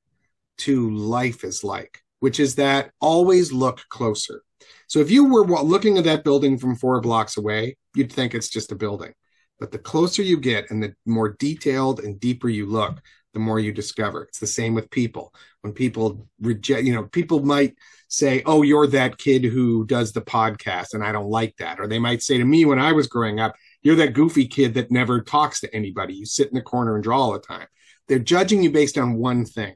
to 0.59 0.91
life 0.91 1.43
is 1.43 1.63
like, 1.63 2.03
which 2.19 2.39
is 2.39 2.55
that 2.55 2.91
always 2.99 3.51
look 3.53 3.81
closer. 3.89 4.43
So 4.87 4.99
if 4.99 5.09
you 5.09 5.25
were 5.25 5.45
looking 5.45 5.97
at 5.97 6.03
that 6.03 6.23
building 6.23 6.57
from 6.57 6.75
four 6.75 6.99
blocks 6.99 7.37
away, 7.37 7.77
you'd 7.95 8.11
think 8.11 8.35
it's 8.35 8.49
just 8.49 8.71
a 8.71 8.75
building. 8.75 9.13
But 9.59 9.71
the 9.71 9.79
closer 9.79 10.21
you 10.21 10.37
get 10.37 10.69
and 10.69 10.83
the 10.83 10.95
more 11.05 11.29
detailed 11.39 12.01
and 12.01 12.19
deeper 12.19 12.49
you 12.49 12.65
look, 12.65 13.01
the 13.33 13.39
more 13.39 13.59
you 13.59 13.71
discover. 13.71 14.23
It's 14.23 14.39
the 14.39 14.47
same 14.47 14.73
with 14.73 14.89
people. 14.89 15.33
When 15.61 15.73
people 15.73 16.27
reject, 16.41 16.83
you 16.83 16.93
know, 16.93 17.03
people 17.03 17.43
might 17.43 17.75
say, 18.07 18.41
Oh, 18.45 18.61
you're 18.61 18.87
that 18.87 19.17
kid 19.17 19.43
who 19.43 19.85
does 19.85 20.11
the 20.11 20.21
podcast, 20.21 20.93
and 20.93 21.03
I 21.03 21.11
don't 21.11 21.29
like 21.29 21.55
that. 21.57 21.79
Or 21.79 21.87
they 21.87 21.99
might 21.99 22.23
say 22.23 22.37
to 22.37 22.45
me 22.45 22.65
when 22.65 22.79
I 22.79 22.91
was 22.91 23.07
growing 23.07 23.39
up, 23.39 23.55
You're 23.81 23.95
that 23.97 24.13
goofy 24.13 24.47
kid 24.47 24.73
that 24.75 24.91
never 24.91 25.21
talks 25.21 25.59
to 25.61 25.75
anybody. 25.75 26.15
You 26.15 26.25
sit 26.25 26.49
in 26.49 26.55
the 26.55 26.61
corner 26.61 26.95
and 26.95 27.03
draw 27.03 27.19
all 27.19 27.33
the 27.33 27.39
time. 27.39 27.67
They're 28.07 28.19
judging 28.19 28.63
you 28.63 28.71
based 28.71 28.97
on 28.97 29.15
one 29.15 29.45
thing. 29.45 29.75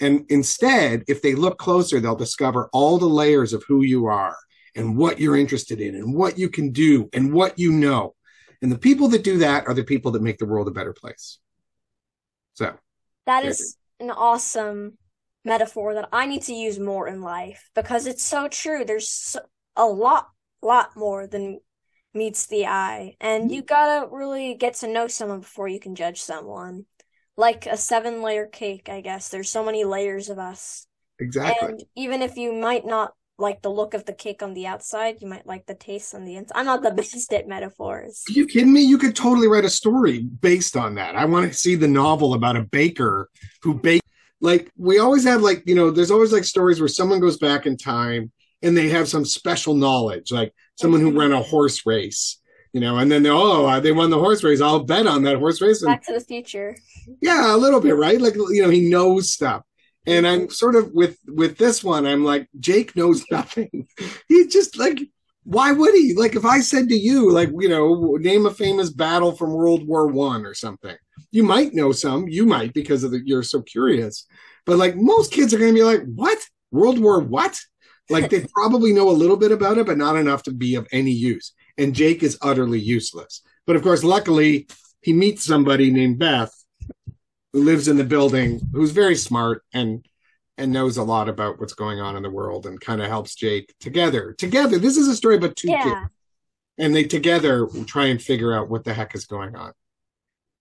And 0.00 0.24
instead, 0.30 1.04
if 1.08 1.20
they 1.20 1.34
look 1.34 1.58
closer, 1.58 2.00
they'll 2.00 2.16
discover 2.16 2.70
all 2.72 2.98
the 2.98 3.06
layers 3.06 3.52
of 3.52 3.64
who 3.68 3.82
you 3.82 4.06
are 4.06 4.36
and 4.74 4.96
what 4.96 5.18
you're 5.18 5.36
interested 5.36 5.80
in 5.80 5.94
and 5.94 6.14
what 6.14 6.38
you 6.38 6.48
can 6.48 6.70
do 6.70 7.10
and 7.12 7.32
what 7.32 7.58
you 7.58 7.72
know. 7.72 8.14
And 8.62 8.70
the 8.70 8.78
people 8.78 9.08
that 9.08 9.24
do 9.24 9.38
that 9.38 9.66
are 9.66 9.74
the 9.74 9.84
people 9.84 10.12
that 10.12 10.22
make 10.22 10.38
the 10.38 10.46
world 10.46 10.68
a 10.68 10.72
better 10.72 10.92
place. 10.92 11.38
So 12.60 12.76
That 13.26 13.44
is 13.44 13.76
an 13.98 14.10
awesome 14.10 14.98
metaphor 15.44 15.94
that 15.94 16.08
I 16.12 16.26
need 16.26 16.42
to 16.42 16.52
use 16.52 16.78
more 16.78 17.08
in 17.08 17.22
life 17.22 17.70
because 17.74 18.06
it's 18.06 18.22
so 18.24 18.48
true. 18.48 18.84
There's 18.84 19.36
a 19.76 19.86
lot, 19.86 20.28
lot 20.62 20.96
more 20.96 21.26
than 21.26 21.60
meets 22.12 22.46
the 22.46 22.66
eye, 22.66 23.16
and 23.20 23.50
you 23.50 23.62
gotta 23.62 24.06
really 24.10 24.54
get 24.54 24.74
to 24.74 24.88
know 24.88 25.06
someone 25.06 25.40
before 25.40 25.68
you 25.68 25.80
can 25.80 25.94
judge 25.94 26.20
someone. 26.20 26.84
Like 27.36 27.66
a 27.66 27.76
seven 27.76 28.20
layer 28.20 28.46
cake, 28.46 28.88
I 28.90 29.00
guess. 29.00 29.28
There's 29.30 29.48
so 29.48 29.64
many 29.64 29.84
layers 29.84 30.28
of 30.28 30.38
us. 30.38 30.86
exactly. 31.18 31.68
And 31.68 31.82
even 31.96 32.20
if 32.20 32.36
you 32.36 32.52
might 32.52 32.84
not 32.84 33.14
like 33.40 33.62
the 33.62 33.70
look 33.70 33.94
of 33.94 34.04
the 34.04 34.12
cake 34.12 34.42
on 34.42 34.54
the 34.54 34.66
outside, 34.66 35.20
you 35.20 35.28
might 35.28 35.46
like 35.46 35.66
the 35.66 35.74
taste 35.74 36.14
on 36.14 36.24
the 36.24 36.36
inside. 36.36 36.56
I'm 36.56 36.66
not 36.66 36.82
the 36.82 36.90
best 37.02 37.32
at 37.32 37.48
metaphors. 37.48 38.24
Are 38.28 38.32
you 38.32 38.46
kidding 38.46 38.72
me? 38.72 38.82
You 38.82 38.98
could 38.98 39.16
totally 39.16 39.48
write 39.48 39.64
a 39.64 39.70
story 39.70 40.20
based 40.20 40.76
on 40.76 40.94
that. 40.96 41.16
I 41.16 41.24
want 41.24 41.50
to 41.50 41.58
see 41.58 41.74
the 41.74 41.88
novel 41.88 42.34
about 42.34 42.56
a 42.56 42.62
baker 42.62 43.28
who 43.62 43.74
baked. 43.74 44.04
Like 44.40 44.70
we 44.76 44.98
always 44.98 45.24
have, 45.24 45.42
like 45.42 45.62
you 45.66 45.74
know, 45.74 45.90
there's 45.90 46.10
always 46.10 46.32
like 46.32 46.44
stories 46.44 46.80
where 46.80 46.88
someone 46.88 47.20
goes 47.20 47.36
back 47.36 47.66
in 47.66 47.76
time 47.76 48.32
and 48.62 48.76
they 48.76 48.88
have 48.88 49.08
some 49.08 49.24
special 49.24 49.74
knowledge, 49.74 50.32
like 50.32 50.54
someone 50.76 51.00
who 51.00 51.18
ran 51.18 51.32
a 51.32 51.42
horse 51.42 51.84
race, 51.84 52.40
you 52.72 52.80
know, 52.80 52.98
and 52.98 53.10
then 53.10 53.22
they 53.22 53.30
oh 53.30 53.66
uh, 53.66 53.80
they 53.80 53.92
won 53.92 54.10
the 54.10 54.18
horse 54.18 54.42
race. 54.42 54.60
I'll 54.60 54.84
bet 54.84 55.06
on 55.06 55.22
that 55.24 55.36
horse 55.36 55.60
race. 55.60 55.82
And 55.82 55.90
Back 55.90 56.04
to 56.06 56.14
the 56.14 56.20
future. 56.20 56.76
yeah, 57.20 57.54
a 57.54 57.58
little 57.58 57.80
bit, 57.80 57.96
right? 57.96 58.20
Like 58.20 58.34
you 58.34 58.62
know, 58.62 58.70
he 58.70 58.88
knows 58.88 59.30
stuff. 59.30 59.62
And 60.06 60.26
I'm 60.26 60.50
sort 60.50 60.76
of 60.76 60.92
with 60.92 61.18
with 61.26 61.58
this 61.58 61.84
one, 61.84 62.06
I'm 62.06 62.24
like 62.24 62.48
Jake 62.58 62.96
knows 62.96 63.24
nothing. 63.30 63.86
He 64.28 64.46
just 64.46 64.78
like 64.78 65.00
why 65.44 65.72
would 65.72 65.94
he? 65.94 66.14
Like 66.14 66.36
if 66.36 66.44
I 66.44 66.60
said 66.60 66.88
to 66.88 66.94
you, 66.94 67.30
like, 67.30 67.50
you 67.58 67.68
know, 67.68 68.16
name 68.20 68.46
a 68.46 68.50
famous 68.52 68.90
battle 68.90 69.32
from 69.32 69.52
World 69.52 69.86
War 69.86 70.06
One 70.06 70.44
or 70.44 70.54
something, 70.54 70.94
you 71.30 71.42
might 71.42 71.74
know 71.74 71.92
some. 71.92 72.28
You 72.28 72.46
might 72.46 72.74
because 72.74 73.04
of 73.04 73.10
the, 73.10 73.22
you're 73.24 73.42
so 73.42 73.62
curious. 73.62 74.26
But 74.66 74.78
like 74.78 74.96
most 74.96 75.32
kids 75.32 75.54
are 75.54 75.58
going 75.58 75.74
to 75.74 75.78
be 75.80 75.84
like, 75.84 76.02
what? 76.14 76.38
World 76.70 76.98
War 76.98 77.20
what? 77.20 77.58
Like 78.10 78.30
they 78.30 78.46
probably 78.54 78.92
know 78.92 79.08
a 79.08 79.12
little 79.12 79.36
bit 79.36 79.52
about 79.52 79.78
it, 79.78 79.86
but 79.86 79.98
not 79.98 80.16
enough 80.16 80.42
to 80.44 80.52
be 80.52 80.74
of 80.74 80.86
any 80.92 81.12
use. 81.12 81.52
And 81.78 81.94
Jake 81.94 82.22
is 82.22 82.38
utterly 82.42 82.78
useless. 82.78 83.42
But 83.66 83.76
of 83.76 83.82
course, 83.82 84.04
luckily, 84.04 84.68
he 85.00 85.12
meets 85.12 85.44
somebody 85.44 85.90
named 85.90 86.18
Beth 86.18 86.52
who 87.52 87.64
lives 87.64 87.88
in 87.88 87.96
the 87.96 88.04
building, 88.04 88.60
who's 88.72 88.92
very 88.92 89.16
smart 89.16 89.64
and 89.72 90.06
and 90.58 90.72
knows 90.72 90.98
a 90.98 91.02
lot 91.02 91.28
about 91.28 91.58
what's 91.58 91.72
going 91.72 92.00
on 92.00 92.16
in 92.16 92.22
the 92.22 92.30
world 92.30 92.66
and 92.66 92.80
kind 92.80 93.00
of 93.00 93.08
helps 93.08 93.34
Jake 93.34 93.74
together. 93.80 94.34
Together, 94.34 94.78
this 94.78 94.98
is 94.98 95.08
a 95.08 95.16
story 95.16 95.36
about 95.36 95.56
two 95.56 95.68
Yeah. 95.70 95.76
kids, 95.76 96.00
and 96.78 96.94
they 96.94 97.04
together 97.04 97.68
try 97.86 98.06
and 98.06 98.22
figure 98.22 98.54
out 98.54 98.70
what 98.70 98.84
the 98.84 98.94
heck 98.94 99.14
is 99.14 99.26
going 99.26 99.56
on. 99.56 99.72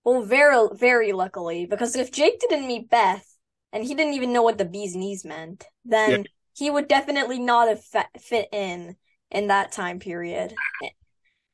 Well, 0.04 0.24
very, 0.24 0.68
very 0.74 1.12
luckily, 1.14 1.66
because 1.66 1.96
if 1.96 2.12
Jake 2.12 2.40
didn't 2.40 2.68
meet 2.68 2.90
Beth 2.90 3.38
and 3.72 3.84
he 3.84 3.94
didn't 3.96 4.14
even 4.14 4.34
know 4.34 4.44
what 4.44 4.58
the 4.58 4.66
bee's 4.66 4.96
knees 4.96 5.24
meant, 5.26 5.68
then 5.86 6.24
Yeah. 6.24 6.24
he 6.56 6.70
would 6.70 6.88
definitely 6.88 7.40
not 7.40 7.68
have 7.68 7.84
fa 7.84 8.08
fit 8.20 8.50
in 8.52 8.98
in 9.32 9.48
that 9.48 9.72
time 9.72 10.00
period. 10.00 10.60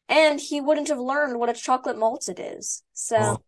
And 0.09 0.39
he 0.39 0.61
wouldn't 0.61 0.87
have 0.89 0.99
learned 0.99 1.39
what 1.39 1.49
a 1.49 1.53
chocolate 1.53 1.97
malted 1.97 2.39
is. 2.39 2.83
So, 2.93 3.37
Oh, 3.37 3.43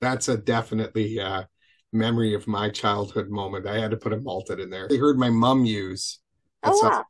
that's 0.00 0.28
a 0.28 0.36
definitely 0.36 1.20
uh, 1.20 1.44
memory 1.92 2.34
of 2.34 2.46
my 2.46 2.70
childhood 2.70 3.28
moment. 3.30 3.66
I 3.66 3.78
had 3.78 3.90
to 3.90 3.96
put 3.96 4.12
a 4.12 4.18
malted 4.18 4.60
in 4.60 4.70
there. 4.70 4.88
I 4.90 4.96
heard 4.96 5.18
my 5.18 5.30
mom 5.30 5.64
use, 5.64 6.20
oh 6.62 6.78
wow. 6.82 7.04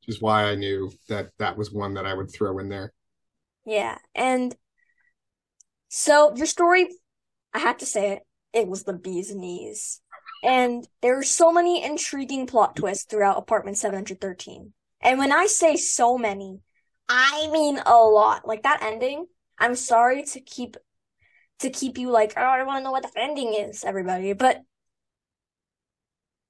which 0.00 0.16
is 0.16 0.22
why 0.22 0.44
I 0.44 0.54
knew 0.54 0.90
that 1.08 1.30
that 1.38 1.56
was 1.56 1.72
one 1.72 1.94
that 1.94 2.06
I 2.06 2.14
would 2.14 2.32
throw 2.32 2.58
in 2.58 2.68
there. 2.68 2.92
Yeah. 3.64 3.98
And 4.14 4.54
so 5.88 6.34
your 6.36 6.46
story, 6.46 6.88
I 7.52 7.60
have 7.60 7.78
to 7.78 7.86
say 7.86 8.12
it, 8.12 8.22
it 8.52 8.68
was 8.68 8.84
the 8.84 8.92
bee's 8.92 9.34
knees. 9.34 10.00
And 10.42 10.86
there 11.02 11.18
are 11.18 11.22
so 11.22 11.52
many 11.52 11.84
intriguing 11.84 12.46
plot 12.46 12.74
twists 12.74 13.04
throughout 13.04 13.38
Apartment 13.38 13.78
713. 13.78 14.72
And 15.00 15.18
when 15.18 15.32
I 15.32 15.46
say 15.46 15.76
so 15.76 16.18
many, 16.18 16.60
I 17.08 17.48
mean 17.52 17.78
a 17.84 17.96
lot. 17.96 18.46
Like 18.46 18.64
that 18.64 18.82
ending, 18.82 19.26
I'm 19.58 19.76
sorry 19.76 20.24
to 20.24 20.40
keep 20.40 20.76
to 21.62 21.70
keep 21.70 21.98
you 21.98 22.10
like, 22.10 22.34
oh, 22.36 22.40
I 22.40 22.62
want 22.64 22.78
to 22.78 22.84
know 22.84 22.92
what 22.92 23.02
the 23.02 23.20
ending 23.20 23.54
is, 23.54 23.84
everybody, 23.84 24.32
but 24.32 24.62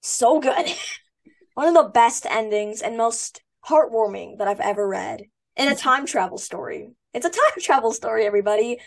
so 0.00 0.40
good. 0.40 0.66
One 1.54 1.68
of 1.68 1.74
the 1.74 1.90
best 1.90 2.26
endings 2.26 2.82
and 2.82 2.96
most 2.96 3.42
heartwarming 3.66 4.38
that 4.38 4.48
I've 4.48 4.60
ever 4.60 4.86
read 4.86 5.22
in 5.56 5.68
a 5.68 5.76
time 5.76 6.06
travel 6.06 6.38
story. 6.38 6.90
It's 7.14 7.26
a 7.26 7.30
time 7.30 7.40
travel 7.60 7.92
story, 7.92 8.24
everybody. 8.26 8.80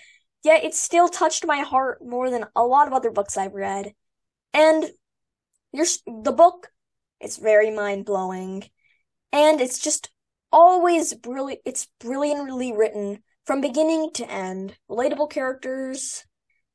Yet 0.43 0.63
it 0.63 0.75
still 0.75 1.07
touched 1.07 1.45
my 1.45 1.59
heart 1.59 2.05
more 2.05 2.29
than 2.29 2.45
a 2.55 2.63
lot 2.63 2.87
of 2.87 2.93
other 2.93 3.11
books 3.11 3.37
I've 3.37 3.53
read. 3.53 3.93
And 4.53 4.85
your 5.71 5.85
the 6.05 6.31
book, 6.31 6.69
it's 7.19 7.37
very 7.37 7.71
mind 7.71 8.05
blowing, 8.05 8.69
and 9.31 9.59
it's 9.59 9.79
just 9.79 10.09
always 10.51 11.13
brilliant. 11.13 11.61
It's 11.65 11.87
brilliantly 11.99 12.71
written 12.71 13.23
from 13.45 13.61
beginning 13.61 14.11
to 14.15 14.29
end. 14.29 14.75
Relatable 14.89 15.29
characters, 15.29 16.25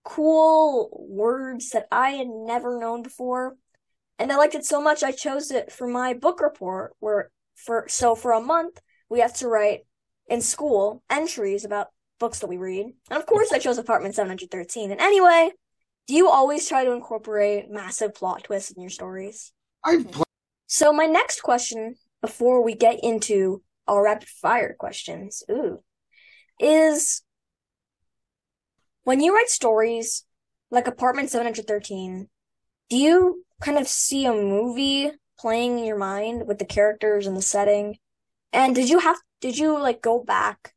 cool 0.04 1.06
words 1.08 1.70
that 1.70 1.86
I 1.92 2.10
had 2.10 2.28
never 2.28 2.78
known 2.78 3.02
before, 3.02 3.56
and 4.18 4.32
I 4.32 4.36
liked 4.36 4.54
it 4.54 4.64
so 4.64 4.80
much 4.80 5.02
I 5.02 5.12
chose 5.12 5.50
it 5.50 5.72
for 5.72 5.86
my 5.86 6.14
book 6.14 6.40
report. 6.40 6.94
Where 7.00 7.30
for 7.54 7.86
so 7.88 8.14
for 8.14 8.32
a 8.32 8.40
month 8.40 8.80
we 9.08 9.20
have 9.20 9.34
to 9.34 9.48
write 9.48 9.80
in 10.28 10.40
school 10.40 11.02
entries 11.10 11.64
about 11.64 11.88
books 12.18 12.40
that 12.40 12.49
we 12.49 12.56
read, 12.56 12.86
and 13.10 13.18
of 13.18 13.26
course 13.26 13.52
I 13.52 13.58
chose 13.58 13.78
Apartment 13.78 14.14
Seven 14.14 14.30
Hundred 14.30 14.50
Thirteen. 14.50 14.90
And 14.90 15.00
anyway. 15.00 15.50
Do 16.06 16.16
you 16.16 16.28
always 16.28 16.68
try 16.68 16.84
to 16.84 16.90
incorporate 16.90 17.71
massive 17.71 18.14
plot 18.14 18.42
twists 18.42 18.73
in 18.73 18.82
your 18.82 18.90
stories? 18.90 19.52
I've 19.84 20.02
played 20.02 20.16
hmm. 20.16 20.23
So 20.66 20.92
my 20.92 21.06
next 21.06 21.40
question, 21.40 21.95
before 22.21 22.64
we 22.64 22.75
get 22.75 22.99
into 23.04 23.62
our 23.86 24.02
rapid 24.04 24.28
fire 24.28 24.75
questions, 24.76 25.45
ooh, 25.49 25.84
is 26.60 27.23
when 29.04 29.20
you 29.20 29.34
write 29.34 29.49
stories 29.49 30.25
like 30.70 30.86
Apartment 30.86 31.30
713, 31.30 32.28
do 32.88 32.96
you 32.96 33.44
kind 33.60 33.78
of 33.78 33.88
see 33.88 34.25
a 34.26 34.32
movie 34.32 35.10
playing 35.38 35.78
in 35.78 35.84
your 35.84 35.99
mind 35.99 36.46
with 36.46 36.58
the 36.58 36.64
characters 36.64 37.26
and 37.26 37.36
the 37.36 37.42
setting? 37.42 37.96
And 38.52 38.75
did 38.75 38.88
you 38.88 38.99
have 38.99 39.16
did 39.40 39.58
you 39.58 39.78
like 39.78 40.02
go 40.02 40.23
back 40.23 40.75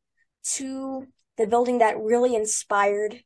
to 0.56 1.08
the 1.38 1.48
building 1.48 1.80
that 1.80 2.00
really 2.00 2.36
inspired 2.36 3.22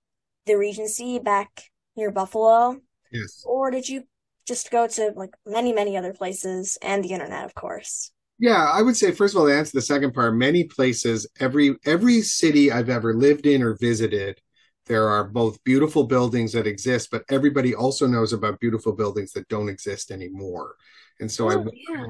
the 0.46 0.56
Regency 0.56 1.20
back 1.20 1.64
near 1.96 2.12
Buffalo? 2.12 2.82
yes. 3.12 3.44
Or 3.46 3.72
did 3.72 3.88
you 3.88 4.04
just 4.48 4.72
go 4.72 4.88
to 4.88 5.14
like 5.16 5.34
many, 5.46 5.74
many 5.74 5.98
other 5.98 6.14
places 6.14 6.78
and 6.82 7.04
the 7.04 7.12
internet, 7.12 7.46
of 7.46 7.54
course? 7.54 8.12
Yeah, 8.40 8.70
I 8.72 8.82
would 8.82 8.96
say 8.96 9.12
first 9.12 9.34
of 9.34 9.42
all, 9.42 9.48
to 9.48 9.56
answer 9.56 9.72
the 9.74 9.82
second 9.82 10.14
part, 10.14 10.36
many 10.36 10.64
places, 10.66 11.28
every 11.40 11.76
every 11.86 12.22
city 12.22 12.72
I've 12.72 12.90
ever 12.90 13.14
lived 13.14 13.48
in 13.48 13.64
or 13.64 13.76
visited, 13.76 14.40
there 14.86 15.10
are 15.10 15.24
both 15.24 15.64
beautiful 15.64 16.04
buildings 16.04 16.54
that 16.54 16.68
exist, 16.68 17.10
but 17.12 17.24
everybody 17.30 17.74
also 17.74 18.06
knows 18.08 18.34
about 18.34 18.60
beautiful 18.60 18.94
buildings 18.94 19.34
that 19.34 19.48
don't 19.48 19.70
exist 19.70 20.12
anymore. 20.12 20.76
And 21.20 21.32
so 21.32 21.50
I 21.50 21.56
Oh, 21.56 21.66
yeah. 21.90 22.06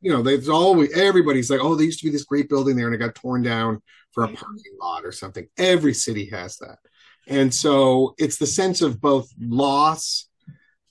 you 0.00 0.12
know, 0.12 0.22
there's 0.22 0.48
always 0.48 0.92
everybody's 0.96 1.50
like, 1.50 1.60
oh, 1.60 1.74
there 1.74 1.86
used 1.86 2.00
to 2.00 2.06
be 2.06 2.12
this 2.12 2.24
great 2.24 2.48
building 2.48 2.76
there 2.76 2.86
and 2.86 2.94
it 2.94 2.98
got 2.98 3.14
torn 3.14 3.42
down 3.42 3.80
for 4.12 4.24
a 4.24 4.28
parking 4.28 4.76
lot 4.80 5.04
or 5.04 5.12
something. 5.12 5.48
Every 5.58 5.94
city 5.94 6.26
has 6.26 6.58
that. 6.58 6.78
And 7.28 7.52
so 7.54 8.14
it's 8.18 8.38
the 8.38 8.46
sense 8.46 8.82
of 8.82 9.00
both 9.00 9.28
loss 9.40 10.28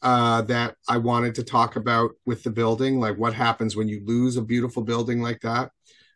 uh, 0.02 0.42
that 0.44 0.76
I 0.88 0.98
wanted 0.98 1.36
to 1.36 1.44
talk 1.44 1.76
about 1.76 2.12
with 2.26 2.44
the 2.44 2.50
building, 2.50 3.00
like 3.00 3.18
what 3.18 3.34
happens 3.34 3.76
when 3.76 3.88
you 3.88 4.02
lose 4.06 4.38
a 4.38 4.42
beautiful 4.42 4.84
building 4.84 5.22
like 5.22 5.42
that. 5.42 5.72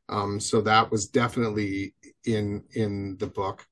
Um, 0.09 0.39
so 0.39 0.61
that 0.61 0.91
was 0.91 1.07
definitely 1.07 1.93
in 2.25 2.63
in 2.73 3.17
the 3.17 3.27
book. 3.27 3.65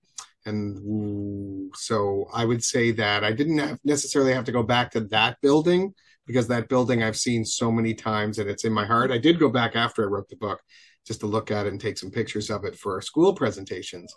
And 0.45 1.71
so 1.75 2.27
I 2.33 2.43
would 2.45 2.63
say 2.63 2.91
that 2.91 3.23
I 3.23 3.31
didn't 3.31 3.59
have 3.59 3.79
necessarily 3.83 4.33
have 4.33 4.43
to 4.45 4.51
go 4.51 4.63
back 4.63 4.91
to 4.91 5.01
that 5.01 5.39
building 5.41 5.93
because 6.25 6.47
that 6.47 6.69
building 6.69 7.01
I've 7.01 7.17
seen 7.17 7.45
so 7.45 7.71
many 7.71 7.93
times 7.93 8.39
and 8.39 8.49
it's 8.49 8.65
in 8.65 8.73
my 8.73 8.85
heart. 8.85 9.11
I 9.11 9.17
did 9.17 9.39
go 9.39 9.49
back 9.49 9.75
after 9.75 10.03
I 10.03 10.07
wrote 10.07 10.29
the 10.29 10.35
book 10.35 10.61
just 11.05 11.21
to 11.21 11.27
look 11.27 11.51
at 11.51 11.65
it 11.65 11.71
and 11.71 11.79
take 11.79 11.97
some 11.97 12.11
pictures 12.11 12.49
of 12.49 12.65
it 12.65 12.75
for 12.75 12.95
our 12.95 13.01
school 13.01 13.33
presentations. 13.33 14.13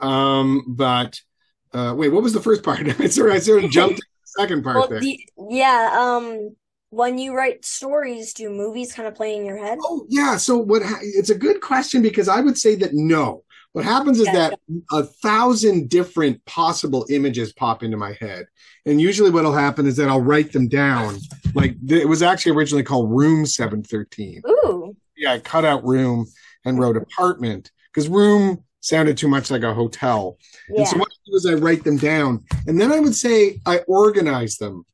Um, 0.00 0.64
but 0.68 1.20
uh, 1.72 1.94
wait, 1.96 2.10
what 2.10 2.22
was 2.22 2.32
the 2.32 2.40
first 2.40 2.62
part? 2.62 2.80
I 3.00 3.08
sort 3.08 3.64
of 3.64 3.70
jumped 3.70 4.00
second 4.38 4.62
part 4.62 4.76
Well, 4.76 4.88
there. 4.88 5.00
the, 5.00 5.20
yeah, 5.50 5.90
um, 5.98 6.56
when 6.90 7.18
you 7.18 7.34
write 7.34 7.64
stories, 7.64 8.32
do 8.32 8.48
movies 8.50 8.92
kind 8.92 9.08
of 9.08 9.14
play 9.14 9.36
in 9.36 9.44
your 9.44 9.58
head? 9.58 9.78
Oh, 9.82 10.06
yeah. 10.08 10.36
So 10.36 10.56
what? 10.56 10.82
Ha- 10.82 11.00
it's 11.02 11.30
a 11.30 11.34
good 11.34 11.60
question 11.60 12.02
because 12.02 12.28
I 12.28 12.40
would 12.40 12.56
say 12.58 12.74
that 12.76 12.94
no. 12.94 13.44
What 13.72 13.84
happens 13.84 14.18
is 14.18 14.26
Yeah, 14.26 14.48
that 14.50 14.58
a 14.90 15.02
thousand 15.04 15.90
different 15.90 16.42
possible 16.46 17.06
images 17.10 17.52
pop 17.52 17.82
into 17.82 17.98
my 17.98 18.14
head, 18.18 18.46
and 18.86 19.00
usually 19.00 19.30
what'll 19.30 19.52
happen 19.52 19.86
is 19.86 19.96
that 19.98 20.08
I'll 20.08 20.22
write 20.22 20.52
them 20.52 20.68
down. 20.68 21.18
Like 21.54 21.76
it 21.86 22.08
was 22.08 22.22
actually 22.22 22.52
originally 22.52 22.82
called 22.82 23.10
Room 23.10 23.44
Seven 23.44 23.82
Thirteen. 23.82 24.40
Ooh, 24.48 24.96
Yeah, 25.16 25.34
I 25.34 25.38
cut 25.40 25.66
out 25.66 25.84
room 25.84 26.26
and 26.64 26.78
wrote 26.78 26.96
apartment 26.96 27.70
because 27.92 28.08
room 28.08 28.64
sounded 28.80 29.16
too 29.16 29.28
much 29.28 29.50
like 29.50 29.62
a 29.62 29.74
hotel. 29.74 30.38
yeah. 30.68 30.80
And 30.80 30.88
so 30.88 30.98
what 30.98 31.08
I 31.08 31.16
do 31.30 31.36
is 31.36 31.46
I 31.46 31.54
write 31.54 31.84
them 31.84 31.96
down, 31.96 32.44
and 32.66 32.80
then 32.80 32.92
I 32.92 33.00
would 33.00 33.14
say 33.14 33.60
I 33.66 33.78
organize 33.88 34.56
them 34.56 34.84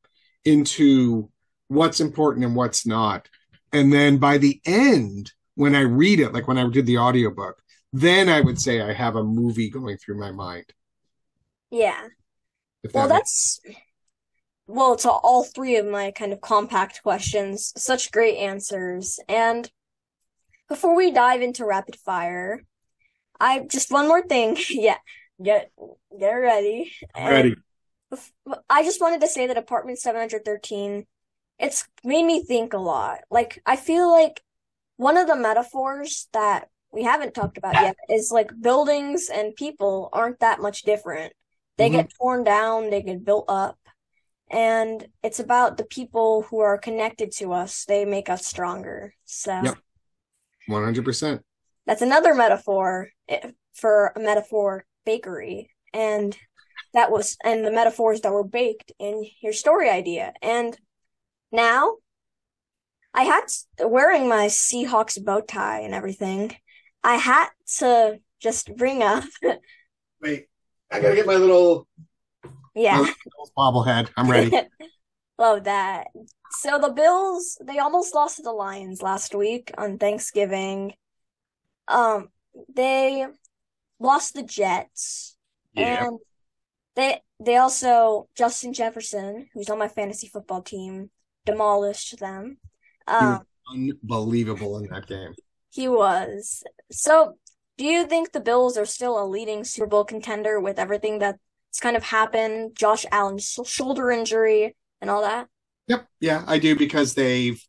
into 0.45 1.31
what's 1.69 2.01
important 2.01 2.45
and 2.45 2.55
what's 2.57 2.87
not. 2.87 3.29
And 3.73 3.93
then 3.93 4.19
by 4.19 4.39
the 4.39 4.61
end, 4.65 5.33
when 5.55 5.75
I 5.75 5.81
read 5.81 6.21
it, 6.21 6.33
like 6.33 6.47
when 6.49 6.59
I 6.59 6.69
did 6.69 6.87
the 6.87 6.99
audiobook, 6.99 7.61
then 7.93 8.29
I 8.29 8.41
would 8.41 8.61
say 8.61 8.81
I 8.81 8.93
have 8.93 9.17
a 9.17 9.25
movie 9.25 9.71
going 9.71 9.97
through 9.97 10.19
my 10.19 10.31
mind. 10.33 10.67
Yeah. 11.71 12.09
Well, 12.93 13.09
that 13.09 13.15
makes- 13.15 13.61
that's 13.65 13.77
well 14.67 14.97
to 14.97 15.11
all 15.11 15.45
three 15.45 15.77
of 15.77 15.87
my 15.87 16.11
kind 16.11 16.33
of 16.33 16.41
compact 16.41 17.03
questions. 17.03 17.73
Such 17.77 18.11
great 18.13 18.37
answers. 18.37 19.19
And 19.29 19.71
before 20.69 20.95
we 20.95 21.11
dive 21.11 21.43
into 21.43 21.65
rapid 21.65 21.97
fire, 21.97 22.65
I 23.41 23.61
just 23.61 23.91
one 23.91 24.09
more 24.09 24.23
thing. 24.23 24.57
Yeah, 24.69 24.99
get 25.43 25.73
get 26.19 26.33
ready. 26.33 26.93
I'm 27.15 27.33
ready. 27.33 27.55
I 28.69 28.85
just 28.85 29.01
wanted 29.01 29.21
to 29.23 29.27
say 29.27 29.47
that 29.47 29.57
Apartment 29.57 29.99
713, 29.99 31.07
it's 31.59 31.87
made 32.05 32.25
me 32.25 32.45
think 32.45 32.73
a 32.73 32.79
lot. 32.79 33.21
Like, 33.31 33.61
I 33.67 33.77
feel 33.77 34.11
like 34.11 34.43
one 34.97 35.17
of 35.17 35.27
the 35.27 35.35
metaphors 35.37 36.29
that 36.33 36.69
we 36.93 37.03
haven't 37.03 37.35
talked 37.35 37.59
about 37.59 37.81
yet 37.83 37.97
is 38.09 38.31
like 38.31 38.51
buildings 38.61 39.29
and 39.33 39.57
people 39.57 40.11
aren't 40.13 40.39
that 40.41 40.61
much 40.61 40.83
different. 40.83 41.33
They 41.77 41.89
Mhm. 41.89 41.93
get 41.93 42.13
torn 42.21 42.45
down, 42.45 42.91
they 42.91 43.03
get 43.03 43.25
built 43.25 43.47
up. 43.49 43.77
And 44.51 45.09
it's 45.25 45.41
about 45.41 45.77
the 45.77 45.85
people 45.85 46.43
who 46.43 46.61
are 46.61 46.79
connected 46.79 47.33
to 47.33 47.53
us. 47.53 47.85
They 47.87 48.05
make 48.05 48.29
us 48.29 48.47
stronger. 48.47 49.15
So, 49.25 49.61
Yep. 49.63 49.79
One 50.69 50.85
hundred 50.85 51.05
percent. 51.05 51.45
That's 51.87 52.03
another 52.03 52.35
metaphor 52.35 53.09
eh, 53.29 53.51
for 53.75 54.13
a 54.17 54.21
metaphor 54.21 54.85
bakery. 55.05 55.71
And 55.93 56.37
that 56.93 57.11
was, 57.11 57.37
and 57.45 57.65
the 57.65 57.73
metaphors 57.73 58.21
that 58.23 58.33
were 58.33 58.45
baked 58.45 58.93
in 58.99 59.25
your 59.43 59.53
story 59.53 59.89
idea. 59.89 60.33
And 60.43 60.77
now 61.53 61.97
I 63.13 63.23
had 63.23 63.47
to, 63.79 63.89
wearing 63.89 64.29
my 64.29 64.47
Seahawks 64.47 65.23
bow 65.23 65.41
tie 65.41 65.81
and 65.81 65.95
everything. 65.95 66.57
I 67.03 67.15
had 67.15 67.49
to 67.79 68.19
just 68.41 68.75
bring 68.77 69.03
up. 69.03 69.25
Wait, 70.21 70.47
I 70.91 71.01
gotta 71.01 71.15
get 71.15 71.27
my 71.27 71.37
little 71.37 71.87
yeah 72.75 72.97
my 72.97 73.15
little 73.37 73.53
bobblehead. 73.57 74.11
I'm 74.17 74.31
ready. 74.31 74.51
Love 75.39 75.65
that. 75.65 76.09
So 76.51 76.79
the 76.79 76.91
Bills, 76.91 77.59
they 77.65 77.79
almost 77.79 78.15
lost 78.15 78.37
to 78.37 78.43
the 78.43 78.53
Lions 78.53 79.03
last 79.03 79.35
week 79.35 79.73
on 79.77 79.99
Thanksgiving. 79.99 80.95
Um, 81.89 82.29
they 82.75 83.27
lost 84.01 84.35
the 84.35 84.43
Jets, 84.43 85.37
Yeah. 85.75 86.07
and 86.07 86.19
they 86.97 87.21
they 87.41 87.57
also 87.57 88.29
Justin 88.37 88.73
Jefferson, 88.73 89.49
who's 89.55 89.71
on 89.71 89.79
my 89.79 89.89
fantasy 89.89 90.29
football 90.29 90.63
team, 90.63 91.11
demolished 91.47 92.19
them. 92.21 92.59
Um, 93.07 93.41
Unbelievable 93.71 94.79
in 94.79 94.87
that 94.91 95.07
game. 95.07 95.35
he 95.71 95.89
was. 95.89 96.63
So, 96.93 97.39
do 97.79 97.85
you 97.85 98.07
think 98.07 98.33
the 98.33 98.41
Bills 98.41 98.77
are 98.77 98.87
still 98.87 99.23
a 99.23 99.27
leading 99.27 99.65
Super 99.65 99.87
Bowl 99.87 100.05
contender 100.05 100.61
with 100.61 100.79
everything 100.79 101.19
that's 101.19 101.39
kind 101.81 101.97
of 101.97 102.05
happened, 102.05 102.77
Josh 102.77 103.05
Allen's 103.11 103.59
shoulder 103.67 104.11
injury 104.11 104.77
and 105.01 105.11
all 105.11 105.23
that? 105.23 105.49
Yep. 105.89 106.07
Yeah, 106.21 106.45
I 106.47 106.59
do 106.59 106.77
because 106.77 107.15
they've 107.15 107.63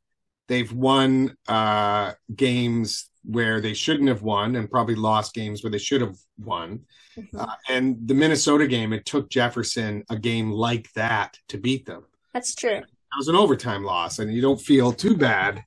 they've 0.47 0.71
won 0.71 1.35
uh 1.47 2.13
games 2.33 3.09
where 3.27 3.59
they 3.61 3.73
shouldn't 3.73 4.09
have 4.09 4.21
won 4.21 4.55
and 4.55 4.69
probably 4.69 4.95
lost 4.95 5.33
games 5.33 5.63
where 5.63 5.71
they 5.71 5.77
should 5.77 6.01
have 6.01 6.17
won. 6.43 6.79
Mhm. 7.17 7.27
Uh, 7.39 7.55
and 7.69 8.07
the 8.07 8.13
Minnesota 8.13 8.67
game, 8.67 8.93
it 8.93 9.05
took 9.05 9.29
Jefferson 9.29 10.03
a 10.09 10.17
game 10.17 10.51
like 10.51 10.91
that 10.93 11.37
to 11.49 11.57
beat 11.57 11.85
them. 11.85 12.03
That's 12.33 12.53
true. 12.53 12.79
That 12.81 13.17
was 13.17 13.27
an 13.27 13.35
overtime 13.35 13.83
loss, 13.83 14.19
and 14.19 14.33
you 14.33 14.41
don't 14.41 14.59
feel 14.59 14.91
too 14.91 15.15
bad 15.15 15.63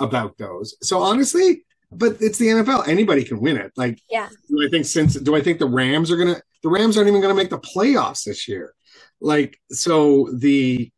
about 0.00 0.36
those. 0.38 0.76
So 0.82 0.98
honestly, 1.00 1.64
but 1.90 2.16
it's 2.20 2.38
the 2.38 2.48
NFL. 2.48 2.82
Anybody 2.86 3.24
can 3.24 3.40
win 3.40 3.56
it. 3.56 3.72
Like, 3.76 4.00
Yeah. 4.10 4.28
do 4.48 4.64
I 4.66 4.68
think 4.68 4.84
since 4.84 5.14
do 5.14 5.34
I 5.34 5.40
think 5.40 5.58
the 5.58 5.66
Rams 5.66 6.10
are 6.10 6.16
gonna 6.16 6.40
the 6.62 6.68
Rams 6.68 6.96
aren't 6.96 7.08
even 7.08 7.20
gonna 7.22 7.34
make 7.34 7.50
the 7.50 7.58
playoffs 7.58 8.24
this 8.24 8.46
year? 8.48 8.74
Like, 9.20 9.58
so 9.70 10.28
the 10.34 10.90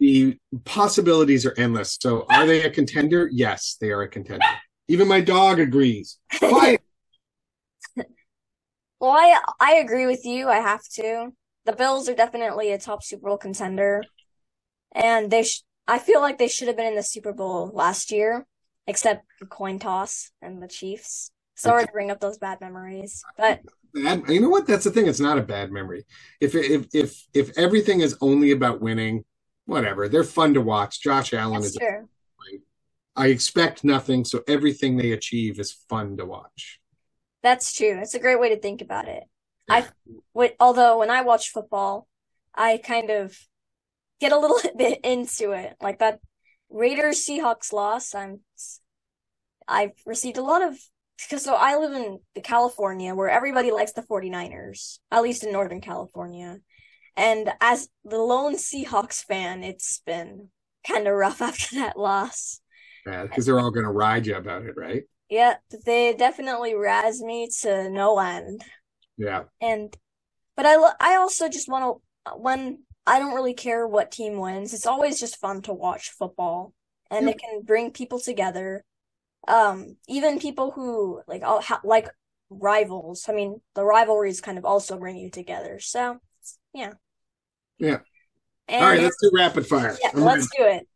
the 0.00 0.38
possibilities 0.64 1.44
are 1.44 1.54
endless. 1.56 1.98
So 2.00 2.24
are 2.30 2.46
they 2.46 2.62
a 2.62 2.70
contender? 2.70 3.28
Yes, 3.32 3.76
they 3.80 3.90
are 3.90 4.02
a 4.02 4.08
contender. 4.08 4.44
Even 4.88 5.06
my 5.06 5.20
dog 5.20 5.60
agrees. 5.60 6.18
Quiet. 6.38 6.82
Well, 9.00 9.12
I 9.12 9.38
I 9.60 9.74
agree 9.74 10.06
with 10.06 10.24
you. 10.24 10.48
I 10.48 10.56
have 10.56 10.82
to. 10.94 11.28
The 11.66 11.72
Bills 11.72 12.08
are 12.08 12.16
definitely 12.16 12.72
a 12.72 12.78
top 12.78 13.04
Super 13.04 13.28
Bowl 13.28 13.38
contender, 13.38 14.02
and 14.92 15.30
they 15.30 15.44
sh 15.44 15.62
I 15.86 16.00
feel 16.00 16.20
like 16.20 16.38
they 16.38 16.48
should 16.48 16.66
have 16.66 16.76
been 16.76 16.88
in 16.88 16.96
the 16.96 17.04
Super 17.04 17.32
Bowl 17.32 17.70
last 17.72 18.10
year, 18.10 18.44
except 18.88 19.24
the 19.38 19.46
coin 19.46 19.78
toss 19.78 20.32
and 20.42 20.60
the 20.60 20.66
Chiefs. 20.66 21.30
Sorry 21.54 21.86
to 21.86 21.92
bring 21.92 22.10
up 22.10 22.18
those 22.18 22.38
bad 22.38 22.60
memories, 22.60 23.22
but 23.36 23.60
bad. 23.94 24.24
You 24.28 24.40
know 24.40 24.48
what? 24.48 24.66
That's 24.66 24.84
the 24.84 24.90
thing. 24.90 25.06
It's 25.06 25.20
not 25.20 25.38
a 25.38 25.42
bad 25.42 25.70
memory. 25.70 26.04
If 26.40 26.56
if 26.56 26.86
if 26.92 27.24
if 27.34 27.56
everything 27.56 28.00
is 28.00 28.16
only 28.20 28.50
about 28.50 28.80
winning, 28.80 29.24
whatever. 29.66 30.08
They're 30.08 30.24
fun 30.24 30.54
to 30.54 30.60
watch. 30.60 31.00
Josh 31.00 31.32
Allen 31.32 31.60
that's 31.60 31.66
is. 31.66 31.76
true. 31.76 32.08
I 33.18 33.26
expect 33.28 33.82
nothing, 33.82 34.24
so 34.24 34.42
everything 34.46 34.96
they 34.96 35.12
achieve 35.12 35.58
is 35.58 35.72
fun 35.88 36.16
to 36.18 36.24
watch. 36.24 36.78
That's 37.42 37.74
true. 37.74 37.98
It's 38.00 38.14
a 38.14 38.20
great 38.20 38.38
way 38.38 38.50
to 38.50 38.60
think 38.60 38.80
about 38.80 39.08
it. 39.08 39.24
Yeah. 39.68 39.74
I, 39.74 39.84
wi- 40.34 40.56
although 40.60 41.00
when 41.00 41.10
I 41.10 41.22
watch 41.22 41.50
football, 41.50 42.06
I 42.54 42.78
kind 42.78 43.10
of 43.10 43.36
get 44.20 44.32
a 44.32 44.38
little 44.38 44.60
bit 44.76 45.00
into 45.02 45.50
it. 45.50 45.74
Like 45.80 45.98
that 45.98 46.20
Raiders 46.70 47.26
Seahawks 47.26 47.72
loss, 47.72 48.14
I'm 48.14 48.40
I've 49.66 49.92
received 50.06 50.38
a 50.38 50.42
lot 50.42 50.62
of 50.62 50.78
because 51.18 51.44
so 51.44 51.54
I 51.54 51.76
live 51.76 51.92
in 51.92 52.20
the 52.36 52.40
California 52.40 53.14
where 53.14 53.28
everybody 53.28 53.72
likes 53.72 53.92
the 53.92 54.02
49ers, 54.02 54.98
at 55.10 55.22
least 55.22 55.42
in 55.42 55.52
Northern 55.52 55.80
California. 55.80 56.58
And 57.16 57.50
as 57.60 57.88
the 58.04 58.18
lone 58.18 58.54
Seahawks 58.54 59.24
fan, 59.24 59.64
it's 59.64 60.00
been 60.06 60.50
kind 60.86 61.08
of 61.08 61.14
rough 61.14 61.42
after 61.42 61.76
that 61.76 61.98
loss. 61.98 62.60
Because 63.22 63.46
they're 63.46 63.58
all 63.58 63.70
going 63.70 63.84
to 63.86 63.92
ride 63.92 64.26
you 64.26 64.36
about 64.36 64.62
it, 64.62 64.76
right? 64.76 65.04
Yeah, 65.28 65.56
they 65.84 66.14
definitely 66.14 66.74
razz 66.74 67.22
me 67.22 67.48
to 67.62 67.90
no 67.90 68.18
end. 68.18 68.62
Yeah. 69.16 69.44
And 69.60 69.94
but 70.56 70.66
I 70.66 70.76
lo- 70.76 70.98
I 71.00 71.16
also 71.16 71.48
just 71.48 71.68
want 71.68 72.00
to 72.26 72.32
when 72.36 72.80
I 73.06 73.18
don't 73.18 73.34
really 73.34 73.54
care 73.54 73.86
what 73.86 74.10
team 74.10 74.38
wins. 74.38 74.74
It's 74.74 74.86
always 74.86 75.20
just 75.20 75.36
fun 75.38 75.62
to 75.62 75.72
watch 75.72 76.10
football, 76.10 76.72
and 77.10 77.28
it 77.28 77.38
can 77.38 77.62
bring 77.62 77.90
people 77.90 78.20
together. 78.20 78.84
Um, 79.46 79.96
even 80.08 80.38
people 80.40 80.70
who 80.72 81.22
like 81.26 81.42
all 81.42 81.60
ha- 81.60 81.80
like 81.84 82.08
rivals. 82.50 83.26
I 83.28 83.32
mean, 83.32 83.60
the 83.74 83.84
rivalries 83.84 84.40
kind 84.40 84.58
of 84.58 84.64
also 84.64 84.98
bring 84.98 85.16
you 85.16 85.30
together. 85.30 85.78
So 85.80 86.18
yeah, 86.74 86.94
Yeah. 87.78 87.98
And 88.68 88.82
All 88.82 88.90
right, 88.90 89.00
let's 89.00 89.16
do 89.22 89.30
rapid 89.34 89.66
fire. 89.66 89.96
yeah, 90.02 90.10
I'm 90.14 90.22
let's 90.24 90.48
do 90.56 90.64
it. 90.64 90.86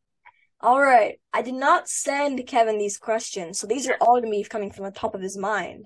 All 0.63 0.81
right. 0.81 1.19
I 1.33 1.43
did 1.43 1.55
not 1.55 1.89
send 1.89 2.47
Kevin 2.47 2.79
these 2.79 2.99
questions, 2.99 3.59
so 3.59 3.67
these 3.67 3.89
are 3.89 3.97
all 4.01 4.21
going 4.21 4.25
to 4.25 4.31
be 4.31 4.45
coming 4.45 4.71
from 4.71 4.85
the 4.85 4.91
top 4.93 5.15
of 5.15 5.21
his 5.21 5.37
mind. 5.37 5.85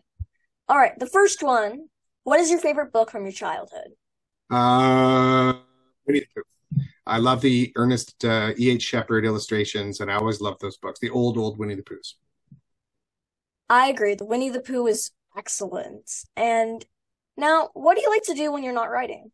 All 0.68 0.76
right. 0.76 0.98
The 0.98 1.06
first 1.06 1.42
one 1.42 1.88
What 2.24 2.40
is 2.40 2.50
your 2.50 2.60
favorite 2.60 2.92
book 2.92 3.10
from 3.10 3.24
your 3.24 3.32
childhood? 3.32 3.92
Uh, 4.50 5.54
Winnie 6.06 6.20
the 6.20 6.26
Pooh. 6.34 6.42
I 7.06 7.18
love 7.18 7.40
the 7.40 7.72
Ernest 7.76 8.24
uh, 8.24 8.52
E. 8.58 8.70
H. 8.70 8.82
Shepard 8.82 9.24
illustrations, 9.24 10.00
and 10.00 10.10
I 10.10 10.16
always 10.16 10.40
love 10.40 10.58
those 10.60 10.76
books. 10.76 10.98
The 11.00 11.10
old, 11.10 11.38
old 11.38 11.58
Winnie 11.58 11.74
the 11.76 11.82
Poohs. 11.82 12.14
I 13.68 13.88
agree. 13.88 14.14
The 14.14 14.24
Winnie 14.24 14.50
the 14.50 14.60
Pooh 14.60 14.86
is 14.86 15.10
excellent. 15.36 16.10
And 16.36 16.84
now, 17.36 17.70
what 17.74 17.96
do 17.96 18.02
you 18.02 18.10
like 18.10 18.24
to 18.24 18.34
do 18.34 18.52
when 18.52 18.62
you're 18.62 18.72
not 18.72 18.90
writing? 18.90 19.30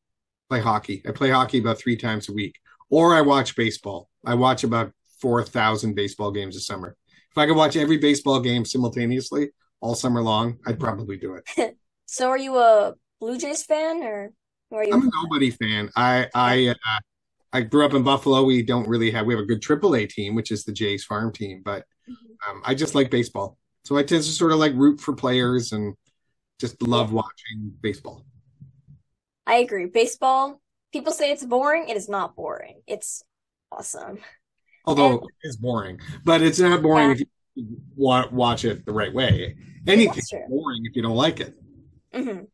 Play 0.50 0.60
hockey. 0.60 1.02
I 1.06 1.12
play 1.12 1.30
hockey 1.30 1.58
about 1.58 1.78
three 1.78 1.96
times 1.96 2.28
a 2.28 2.32
week, 2.32 2.58
or 2.90 3.14
I 3.14 3.22
watch 3.22 3.56
baseball. 3.56 4.08
I 4.24 4.34
watch 4.34 4.64
about 4.64 4.92
four 5.22 5.42
thousand 5.44 5.94
baseball 5.94 6.30
games 6.32 6.56
a 6.56 6.60
summer. 6.60 6.96
If 7.30 7.38
I 7.38 7.46
could 7.46 7.56
watch 7.56 7.76
every 7.76 7.96
baseball 7.96 8.40
game 8.40 8.64
simultaneously 8.66 9.50
all 9.80 9.94
summer 9.94 10.22
long, 10.22 10.58
I'd 10.66 10.80
probably 10.80 11.16
do 11.16 11.36
it. 11.36 11.76
So, 12.06 12.28
are 12.28 12.36
you 12.36 12.58
a 12.58 12.94
Blue 13.20 13.38
Jays 13.38 13.62
fan, 13.64 14.02
or 14.02 14.32
are 14.72 14.84
you? 14.84 14.92
I'm 14.92 15.08
a 15.08 15.10
nobody 15.22 15.50
fan. 15.50 15.88
I 15.96 16.28
I 16.34 16.68
uh, 16.68 17.00
I 17.54 17.62
grew 17.62 17.86
up 17.86 17.94
in 17.94 18.02
Buffalo. 18.02 18.42
We 18.42 18.62
don't 18.62 18.86
really 18.86 19.10
have 19.12 19.24
we 19.24 19.32
have 19.34 19.42
a 19.42 19.46
good 19.46 19.62
AAA 19.62 20.06
team, 20.06 20.34
which 20.34 20.50
is 20.50 20.64
the 20.64 20.72
Jays 20.72 21.04
farm 21.04 21.32
team, 21.32 21.62
but 21.64 21.86
Mhm. 22.06 22.50
um, 22.50 22.62
I 22.66 22.74
just 22.74 22.94
like 22.94 23.10
baseball. 23.10 23.56
So 23.84 23.96
I 23.96 24.02
tend 24.02 24.24
to 24.24 24.30
sort 24.30 24.52
of 24.52 24.58
like 24.58 24.74
root 24.74 25.00
for 25.00 25.14
players 25.14 25.72
and 25.72 25.94
just 26.60 26.82
love 26.82 27.12
watching 27.12 27.72
baseball. 27.80 28.26
I 29.46 29.56
agree. 29.56 29.86
Baseball, 29.86 30.60
people 30.92 31.12
say 31.12 31.30
it's 31.32 31.44
boring. 31.44 31.88
It 31.88 31.96
is 31.96 32.08
not 32.08 32.36
boring. 32.36 32.82
It's 32.86 33.24
awesome. 33.70 34.18
Although 34.84 35.14
it 35.14 35.30
is 35.44 35.56
boring, 35.56 36.00
but 36.24 36.42
it's 36.42 36.58
not 36.58 36.82
boring 36.82 37.08
Yeah. 37.08 37.14
if 37.14 37.20
you 37.54 37.76
wa- 37.96 38.28
watch 38.32 38.64
it 38.64 38.84
the 38.84 38.92
right 38.92 39.12
way. 39.12 39.56
Anything's 39.86 40.30
boring 40.48 40.82
if 40.84 40.96
you 40.96 41.02
don't 41.02 41.16
like 41.16 41.40
it. 41.40 41.54
hmm 42.12 42.44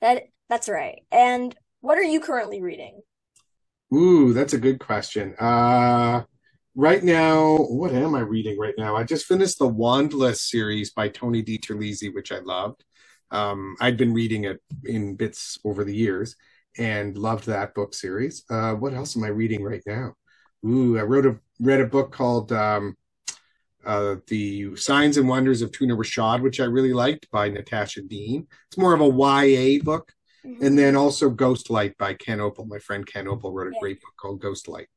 That 0.00 0.24
that's 0.48 0.68
right. 0.68 1.02
And 1.10 1.54
what 1.80 1.98
are 1.98 2.02
you 2.02 2.20
currently 2.20 2.60
reading? 2.60 3.00
Ooh, 3.94 4.32
that's 4.32 4.52
a 4.52 4.58
good 4.58 4.80
question. 4.80 5.34
Uh, 5.38 6.24
right 6.74 7.02
now, 7.02 7.56
what 7.56 7.92
am 7.92 8.14
I 8.14 8.20
reading 8.20 8.58
right 8.58 8.74
now? 8.76 8.96
I 8.96 9.04
just 9.04 9.26
finished 9.26 9.58
the 9.58 9.70
WondLa 9.70 10.34
series 10.36 10.90
by 10.90 11.08
Tony 11.08 11.42
DiTerlizzi, 11.42 12.12
which 12.12 12.32
I 12.32 12.40
loved. 12.40 12.82
Um, 13.30 13.76
I'd 13.80 13.96
been 13.96 14.12
reading 14.14 14.44
it 14.44 14.60
in 14.84 15.16
bits 15.16 15.58
over 15.64 15.84
the 15.84 15.94
years 15.94 16.36
and 16.76 17.16
loved 17.16 17.46
that 17.46 17.74
book 17.74 17.94
series. 17.94 18.44
Uh, 18.50 18.74
what 18.74 18.94
else 18.94 19.16
am 19.16 19.24
I 19.24 19.28
reading 19.28 19.62
right 19.62 19.82
now? 19.86 20.14
Ooh, 20.66 20.98
I 20.98 21.02
wrote 21.02 21.26
a 21.26 21.38
read 21.60 21.80
a 21.80 21.86
book 21.86 22.12
called 22.12 22.52
um, 22.52 22.96
uh, 23.84 24.16
The 24.26 24.76
Signs 24.76 25.16
and 25.16 25.28
Wonders 25.28 25.62
of 25.62 25.72
Tuna 25.72 25.96
Rashad, 25.96 26.42
which 26.42 26.60
I 26.60 26.64
really 26.64 26.92
liked 26.92 27.30
by 27.30 27.48
Natasha 27.48 28.02
Deen. 28.02 28.46
It's 28.68 28.78
more 28.78 28.94
of 28.94 29.00
a 29.00 29.08
YA 29.08 29.82
book. 29.82 30.12
Mhm. 30.44 30.60
And 30.62 30.78
then 30.78 30.94
also 30.94 31.30
Ghostlight 31.30 31.96
by 31.96 32.14
Ken 32.14 32.38
Oppel. 32.38 32.66
My 32.66 32.78
friend 32.78 33.06
Ken 33.06 33.26
Oppel 33.26 33.52
wrote 33.52 33.72
a 33.74 33.80
great 33.80 34.00
book 34.02 34.12
called 34.16 34.42
Ghostlight. 34.42 34.88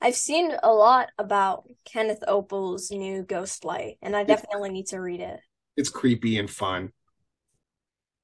I've 0.00 0.16
seen 0.16 0.52
a 0.62 0.72
lot 0.72 1.10
about 1.18 1.68
Kenneth 1.84 2.24
Oppel's 2.26 2.90
new 2.90 3.22
Ghostlight, 3.22 3.98
and 4.02 4.16
I 4.16 4.24
definitely 4.24 4.70
need 4.70 4.86
to 4.88 5.00
read 5.00 5.20
it. 5.20 5.40
It's 5.76 5.90
creepy 5.90 6.38
and 6.38 6.50
fun. 6.50 6.92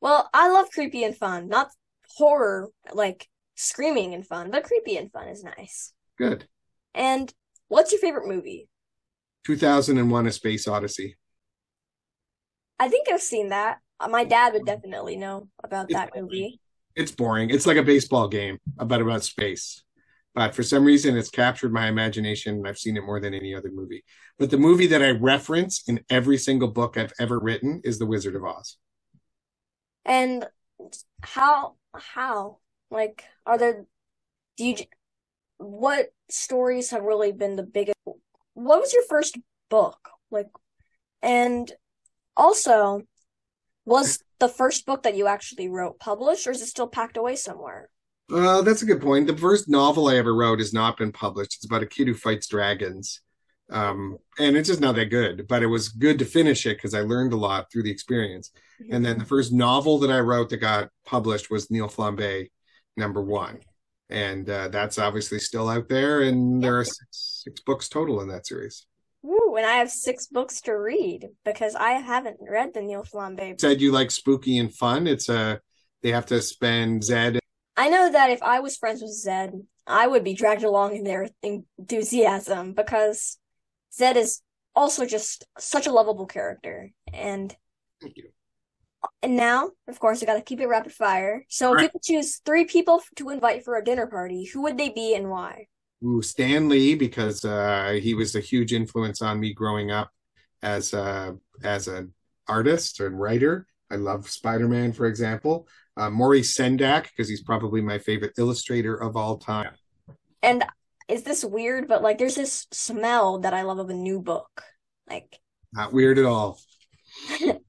Well, 0.00 0.28
I 0.32 0.48
love 0.48 0.70
creepy 0.70 1.04
and 1.04 1.16
fun, 1.16 1.48
not 1.48 1.70
horror 2.16 2.70
like 2.92 3.28
screaming 3.54 4.14
and 4.14 4.26
fun, 4.26 4.50
but 4.50 4.64
creepy 4.64 4.96
and 4.96 5.12
fun 5.12 5.28
is 5.28 5.44
nice. 5.44 5.92
Good. 6.18 6.48
And 6.96 7.32
what's 7.68 7.92
your 7.92 8.00
favorite 8.00 8.26
movie? 8.26 8.68
2001 9.46 10.26
A 10.26 10.32
Space 10.32 10.66
Odyssey. 10.66 11.16
I 12.80 12.88
think 12.88 13.08
I've 13.08 13.22
seen 13.22 13.50
that. 13.50 13.78
Uh, 14.00 14.08
My 14.08 14.24
dad 14.24 14.52
would 14.54 14.66
definitely 14.66 15.16
know 15.16 15.48
about 15.62 15.84
It's 15.84 15.94
that 15.94 16.10
boring. 16.12 16.24
movie. 16.24 16.60
It's 16.96 17.12
boring. 17.12 17.50
It's 17.50 17.66
like 17.66 17.76
a 17.76 17.82
baseball 17.82 18.26
game 18.28 18.58
about 18.78 19.02
about 19.02 19.22
space. 19.22 19.84
But 20.34 20.54
for 20.54 20.62
some 20.62 20.84
reason, 20.84 21.16
it's 21.16 21.30
captured 21.30 21.72
my 21.72 21.86
imagination. 21.88 22.56
and 22.56 22.68
I've 22.68 22.78
seen 22.78 22.96
it 22.96 23.04
more 23.04 23.20
than 23.20 23.32
any 23.34 23.54
other 23.54 23.70
movie. 23.70 24.04
But 24.38 24.50
the 24.50 24.58
movie 24.58 24.86
that 24.88 25.02
I 25.02 25.10
reference 25.12 25.82
in 25.88 26.00
every 26.10 26.36
single 26.38 26.68
book 26.68 26.96
I've 26.98 27.12
ever 27.18 27.38
written 27.38 27.80
is 27.84 27.98
The 27.98 28.06
Wizard 28.06 28.34
of 28.36 28.44
Oz. 28.44 28.76
And 30.04 30.46
how 31.22 31.76
how 31.94 32.58
like 32.90 33.24
are 33.46 33.56
there 33.58 33.86
do 34.56 34.64
you 34.66 34.76
what 35.58 36.06
stories 36.28 36.90
have 36.90 37.02
really 37.02 37.32
been 37.32 37.56
the 37.56 37.62
biggest 37.62 37.96
what 38.54 38.80
was 38.80 38.92
your 38.92 39.04
first 39.08 39.38
book 39.70 39.98
like 40.30 40.48
and 41.22 41.72
also 42.36 43.02
was 43.84 44.18
the 44.38 44.48
first 44.48 44.84
book 44.86 45.02
that 45.04 45.16
you 45.16 45.26
actually 45.26 45.68
wrote 45.68 45.98
published 45.98 46.46
or 46.46 46.50
is 46.50 46.60
it 46.62 46.66
still 46.66 46.88
packed 46.88 47.16
away 47.16 47.36
somewhere 47.36 47.88
Uh, 48.32 48.60
that's 48.62 48.82
a 48.82 48.86
good 48.86 49.00
point. 49.00 49.26
The 49.28 49.36
first 49.36 49.68
novel 49.68 50.08
I 50.08 50.16
ever 50.16 50.34
wrote 50.34 50.58
has 50.58 50.72
not 50.72 50.96
been 50.96 51.12
published. 51.12 51.54
It's 51.54 51.64
about 51.64 51.84
a 51.84 51.86
kid 51.86 52.08
who 52.08 52.14
fights 52.14 52.48
dragons. 52.48 53.20
Um, 53.70 54.18
and 54.38 54.56
it's 54.56 54.68
just 54.68 54.80
not 54.80 54.96
that 54.96 55.10
good, 55.10 55.46
but 55.48 55.62
it 55.62 55.66
was 55.66 55.88
good 55.88 56.18
to 56.18 56.24
finish 56.24 56.66
it 56.66 56.76
because 56.76 56.94
I 56.94 57.02
learned 57.02 57.32
a 57.32 57.36
lot 57.36 57.70
through 57.70 57.84
the 57.84 57.90
experience. 57.90 58.50
And 58.90 59.04
then 59.04 59.18
the 59.18 59.24
first 59.24 59.52
novel 59.52 59.98
that 60.00 60.10
I 60.10 60.20
wrote 60.20 60.50
that 60.50 60.58
got 60.58 60.90
published 61.04 61.50
was 61.50 61.70
Neil 61.70 61.88
Flambe, 61.88 62.50
number 62.96 63.22
one. 63.22 63.60
And 64.08 64.48
uh, 64.48 64.68
that's 64.68 64.98
obviously 64.98 65.38
still 65.38 65.68
out 65.68 65.88
there. 65.88 66.22
And 66.22 66.62
there 66.62 66.78
are 66.78 66.84
six, 66.84 67.42
six 67.44 67.60
books 67.60 67.88
total 67.88 68.20
in 68.20 68.28
that 68.28 68.46
series. 68.46 68.86
Woo, 69.22 69.56
and 69.56 69.66
I 69.66 69.72
have 69.72 69.90
six 69.90 70.28
books 70.28 70.60
to 70.62 70.72
read 70.72 71.28
because 71.44 71.74
I 71.74 71.92
haven't 71.92 72.36
read 72.40 72.74
the 72.74 72.82
Neil 72.82 73.02
Flambe. 73.02 73.60
Said 73.60 73.80
you 73.80 73.90
like 73.90 74.12
spooky 74.12 74.58
and 74.58 74.72
fun. 74.72 75.08
It's 75.08 75.28
a, 75.28 75.60
they 76.02 76.12
have 76.12 76.26
to 76.26 76.40
spend 76.40 77.02
Zed. 77.02 77.40
I 77.76 77.88
know 77.88 78.10
that 78.12 78.30
if 78.30 78.42
I 78.42 78.60
was 78.60 78.76
friends 78.76 79.02
with 79.02 79.12
Zed, 79.12 79.52
I 79.86 80.06
would 80.06 80.22
be 80.22 80.34
dragged 80.34 80.62
along 80.62 80.94
in 80.94 81.04
their 81.04 81.28
enthusiasm 81.42 82.74
because 82.74 83.38
Zed 83.92 84.16
is 84.16 84.42
also 84.74 85.06
just 85.06 85.44
such 85.58 85.86
a 85.86 85.92
lovable 85.92 86.26
character. 86.26 86.92
And 87.12 87.54
Thank 88.00 88.16
you. 88.16 88.30
And 89.22 89.36
now, 89.36 89.70
of 89.88 89.98
course, 89.98 90.22
I 90.22 90.26
gotta 90.26 90.42
keep 90.42 90.60
it 90.60 90.66
rapid 90.66 90.92
fire. 90.92 91.44
So 91.48 91.74
if 91.74 91.82
you 91.82 91.88
could 91.88 92.02
choose 92.02 92.40
three 92.44 92.64
people 92.64 93.02
to 93.16 93.30
invite 93.30 93.64
for 93.64 93.76
a 93.76 93.84
dinner 93.84 94.06
party, 94.06 94.44
who 94.44 94.62
would 94.62 94.78
they 94.78 94.88
be 94.88 95.14
and 95.14 95.30
why? 95.30 95.66
Ooh, 96.04 96.22
Stan 96.22 96.68
Lee 96.68 96.94
because 96.94 97.44
uh, 97.44 97.98
he 98.00 98.14
was 98.14 98.34
a 98.34 98.40
huge 98.40 98.72
influence 98.72 99.22
on 99.22 99.40
me 99.40 99.52
growing 99.54 99.90
up 99.90 100.10
as 100.62 100.92
a 100.92 101.36
as 101.62 101.88
an 101.88 102.12
artist 102.48 103.00
and 103.00 103.18
writer. 103.18 103.66
I 103.90 103.96
love 103.96 104.28
Spider-Man, 104.28 104.92
for 104.92 105.06
example. 105.06 105.68
Uh, 105.96 106.10
Maurice 106.10 106.56
Sendak 106.56 107.04
because 107.04 107.28
he's 107.28 107.42
probably 107.42 107.80
my 107.80 107.98
favorite 107.98 108.32
illustrator 108.36 108.94
of 108.94 109.16
all 109.16 109.38
time. 109.38 109.72
And 110.42 110.64
is 111.08 111.22
this 111.22 111.44
weird? 111.44 111.88
But 111.88 112.02
like, 112.02 112.18
there's 112.18 112.34
this 112.34 112.66
smell 112.72 113.38
that 113.40 113.54
I 113.54 113.62
love 113.62 113.78
of 113.78 113.90
a 113.90 113.94
new 113.94 114.20
book. 114.20 114.62
Like, 115.08 115.38
Not 115.72 115.92
weird 115.92 116.18
at 116.18 116.24
all. 116.24 116.58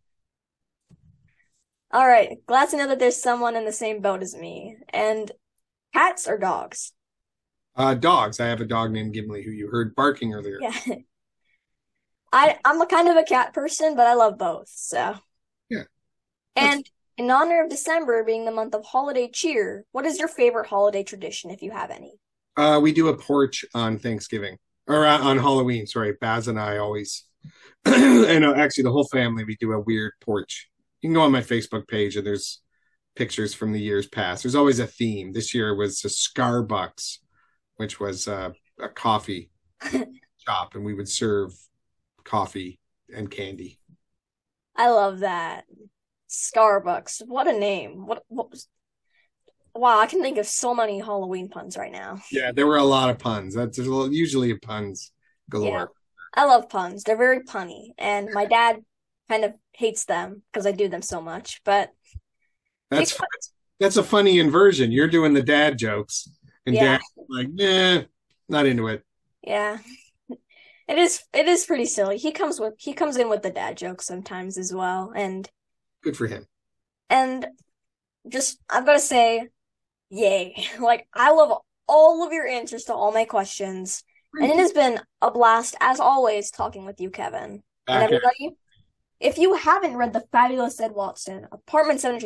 all 1.92 2.08
right, 2.08 2.38
glad 2.46 2.70
to 2.70 2.78
know 2.78 2.88
that 2.88 3.00
there's 3.00 3.22
someone 3.22 3.56
in 3.56 3.66
the 3.66 3.72
same 3.72 4.02
boat 4.02 4.22
as 4.22 4.36
me. 4.36 4.78
And 4.90 5.32
cats 5.94 6.28
or 6.28 6.38
dogs? 6.38 6.94
Uh, 7.76 7.94
dogs. 7.94 8.40
I 8.40 8.48
have 8.48 8.62
a 8.62 8.66
dog 8.66 8.92
named 8.92 9.14
Gimli 9.14 9.44
who 9.44 9.52
you 9.52 9.70
heard 9.70 9.96
barking 9.96 10.34
earlier. 10.34 10.60
Yeah. 10.62 10.74
I 12.34 12.58
I'm 12.66 12.82
a 12.82 12.86
kind 12.86 13.08
of 13.08 13.16
a 13.16 13.24
cat 13.24 13.54
person, 13.54 13.96
but 13.96 14.06
I 14.06 14.14
love 14.14 14.38
both, 14.38 14.68
so. 14.68 15.16
Yeah. 15.70 15.84
And 16.56 16.90
in 17.18 17.32
honor 17.32 17.64
of 17.64 17.70
December 17.70 18.24
being 18.24 18.46
the 18.46 18.52
month 18.52 18.76
of 18.76 18.84
holiday 18.84 19.30
cheer, 19.32 19.86
what 19.92 20.06
is 20.06 20.20
your 20.20 20.28
favorite 20.28 20.68
holiday 20.68 21.04
tradition 21.04 21.52
if 21.52 21.62
you 21.62 21.72
have 21.72 21.90
any? 21.90 22.20
Uh, 22.58 22.80
we 22.82 22.92
do 22.92 23.08
a 23.08 23.18
porch 23.18 23.64
on 23.74 23.98
Thanksgiving 23.98 24.58
or 24.88 25.06
uh, 25.06 25.20
on 25.20 25.38
Halloween. 25.38 25.88
Sorry, 25.88 26.14
Baz 26.20 26.48
and 26.48 26.60
I 26.60 26.78
always, 26.78 27.24
and 27.86 28.44
uh, 28.44 28.54
actually 28.56 28.84
the 28.84 28.92
whole 28.92 29.08
family, 29.08 29.46
we 29.46 29.56
do 29.56 29.72
a 29.72 29.80
weird 29.80 30.14
porch. 30.20 30.70
You 31.02 31.10
can 31.10 31.14
go 31.14 31.22
on 31.22 31.32
my 31.32 31.42
Facebook 31.42 31.88
page 31.88 32.16
and 32.16 32.26
there's 32.26 32.62
pictures 33.16 33.54
from 33.54 33.72
the 33.72 33.80
years 33.80 34.08
past. 34.08 34.44
There's 34.44 34.56
always 34.56 34.80
a 34.80 34.88
theme. 34.88 35.34
This 35.34 35.54
year 35.54 35.76
was 35.76 36.04
a 36.06 36.08
Starbucks, 36.08 37.18
which 37.76 38.00
was 38.00 38.28
uh, 38.28 38.52
a 38.80 38.90
coffee 38.90 39.52
shop, 40.38 40.76
and 40.76 40.86
we 40.86 40.94
would 40.94 41.10
serve 41.10 41.52
coffee 42.24 42.80
and 43.14 43.30
candy. 43.30 43.80
I 44.76 44.90
love 44.90 45.20
that. 45.20 45.66
Starbucks. 46.30 47.24
What 47.26 47.48
a 47.48 47.54
name. 47.54 48.06
What 48.06 48.24
what 48.28 48.52
was 48.52 48.68
Wow, 49.78 50.00
I 50.00 50.08
can 50.08 50.24
think 50.24 50.40
of 50.40 50.48
so 50.48 50.74
many 50.74 51.00
Halloween 51.00 51.50
puns 51.50 51.78
right 51.78 51.92
now. 51.92 52.20
Yeah, 52.32 52.52
there 52.52 52.66
were 52.66 52.78
a 52.78 52.84
lot 52.84 53.12
of 53.12 53.20
puns. 53.20 53.54
That's 53.54 53.78
there's 53.78 53.88
usually 54.12 54.56
puns 54.58 55.12
galore. 55.50 55.70
Yeah. 55.80 55.86
I 56.34 56.46
love 56.46 56.70
puns. 56.70 57.04
They're 57.04 57.18
very 57.18 57.42
punny, 57.42 57.90
and 57.98 58.30
my 58.34 58.46
dad 58.46 58.78
kind 59.30 59.44
of 59.44 59.54
hates 59.74 60.06
them 60.06 60.42
because 60.52 60.66
I 60.66 60.72
do 60.72 60.88
them 60.88 61.02
so 61.02 61.22
much, 61.22 61.62
but 61.64 61.92
That's 62.90 63.18
that's 63.80 63.98
a 63.98 64.04
funny 64.04 64.40
inversion. 64.40 64.92
You're 64.92 65.08
doing 65.08 65.34
the 65.34 65.44
dad 65.44 65.78
jokes, 65.78 66.28
and 66.66 66.76
Yeah. 66.76 66.98
dad's 66.98 67.04
like, 67.30 67.50
nah, 67.50 68.04
not 68.50 68.66
into 68.66 68.88
it. 68.88 69.04
Yeah. 69.44 69.78
It 70.88 70.98
is 70.98 71.22
it 71.34 71.48
is 71.48 71.66
pretty 71.66 71.86
silly. 71.86 72.18
He 72.18 72.32
comes 72.32 72.60
with 72.60 72.76
he 72.78 72.94
comes 72.94 73.18
in 73.18 73.30
with 73.30 73.42
the 73.44 73.50
dad 73.50 73.78
jokes 73.78 74.06
sometimes 74.06 74.58
as 74.58 74.74
well. 74.74 75.12
And 75.16 75.50
Good 76.02 76.16
for 76.16 76.28
him. 76.28 76.48
and 77.10 77.46
just 78.28 78.60
I've 78.70 78.86
got 78.86 78.94
to 78.94 79.00
say 79.00 79.48
yay. 80.10 80.56
Like 80.80 81.08
I 81.14 81.32
love 81.32 81.62
all 81.88 82.26
of 82.26 82.32
your 82.34 82.48
answers 82.48 82.86
to 82.86 82.94
all 82.94 83.12
my 83.12 83.26
questions. 83.26 84.04
And 84.40 84.50
it 84.52 84.58
has 84.58 84.72
been 84.72 85.00
a 85.22 85.32
blast 85.32 85.76
as 85.80 86.00
always 86.00 86.52
talking 86.52 86.86
with 86.86 87.02
you, 87.02 87.10
Kevin. 87.10 87.44
And 87.52 87.64
Back 87.88 87.96
at 87.98 88.04
everybody, 88.14 88.56
if 89.20 89.38
you 89.38 89.56
haven't 89.56 89.98
read 89.98 90.14
The 90.14 90.26
Fabulous 90.32 90.78
Zed 90.78 90.92
Watson, 90.92 91.48
Apartment 91.52 92.00
7 92.00 92.20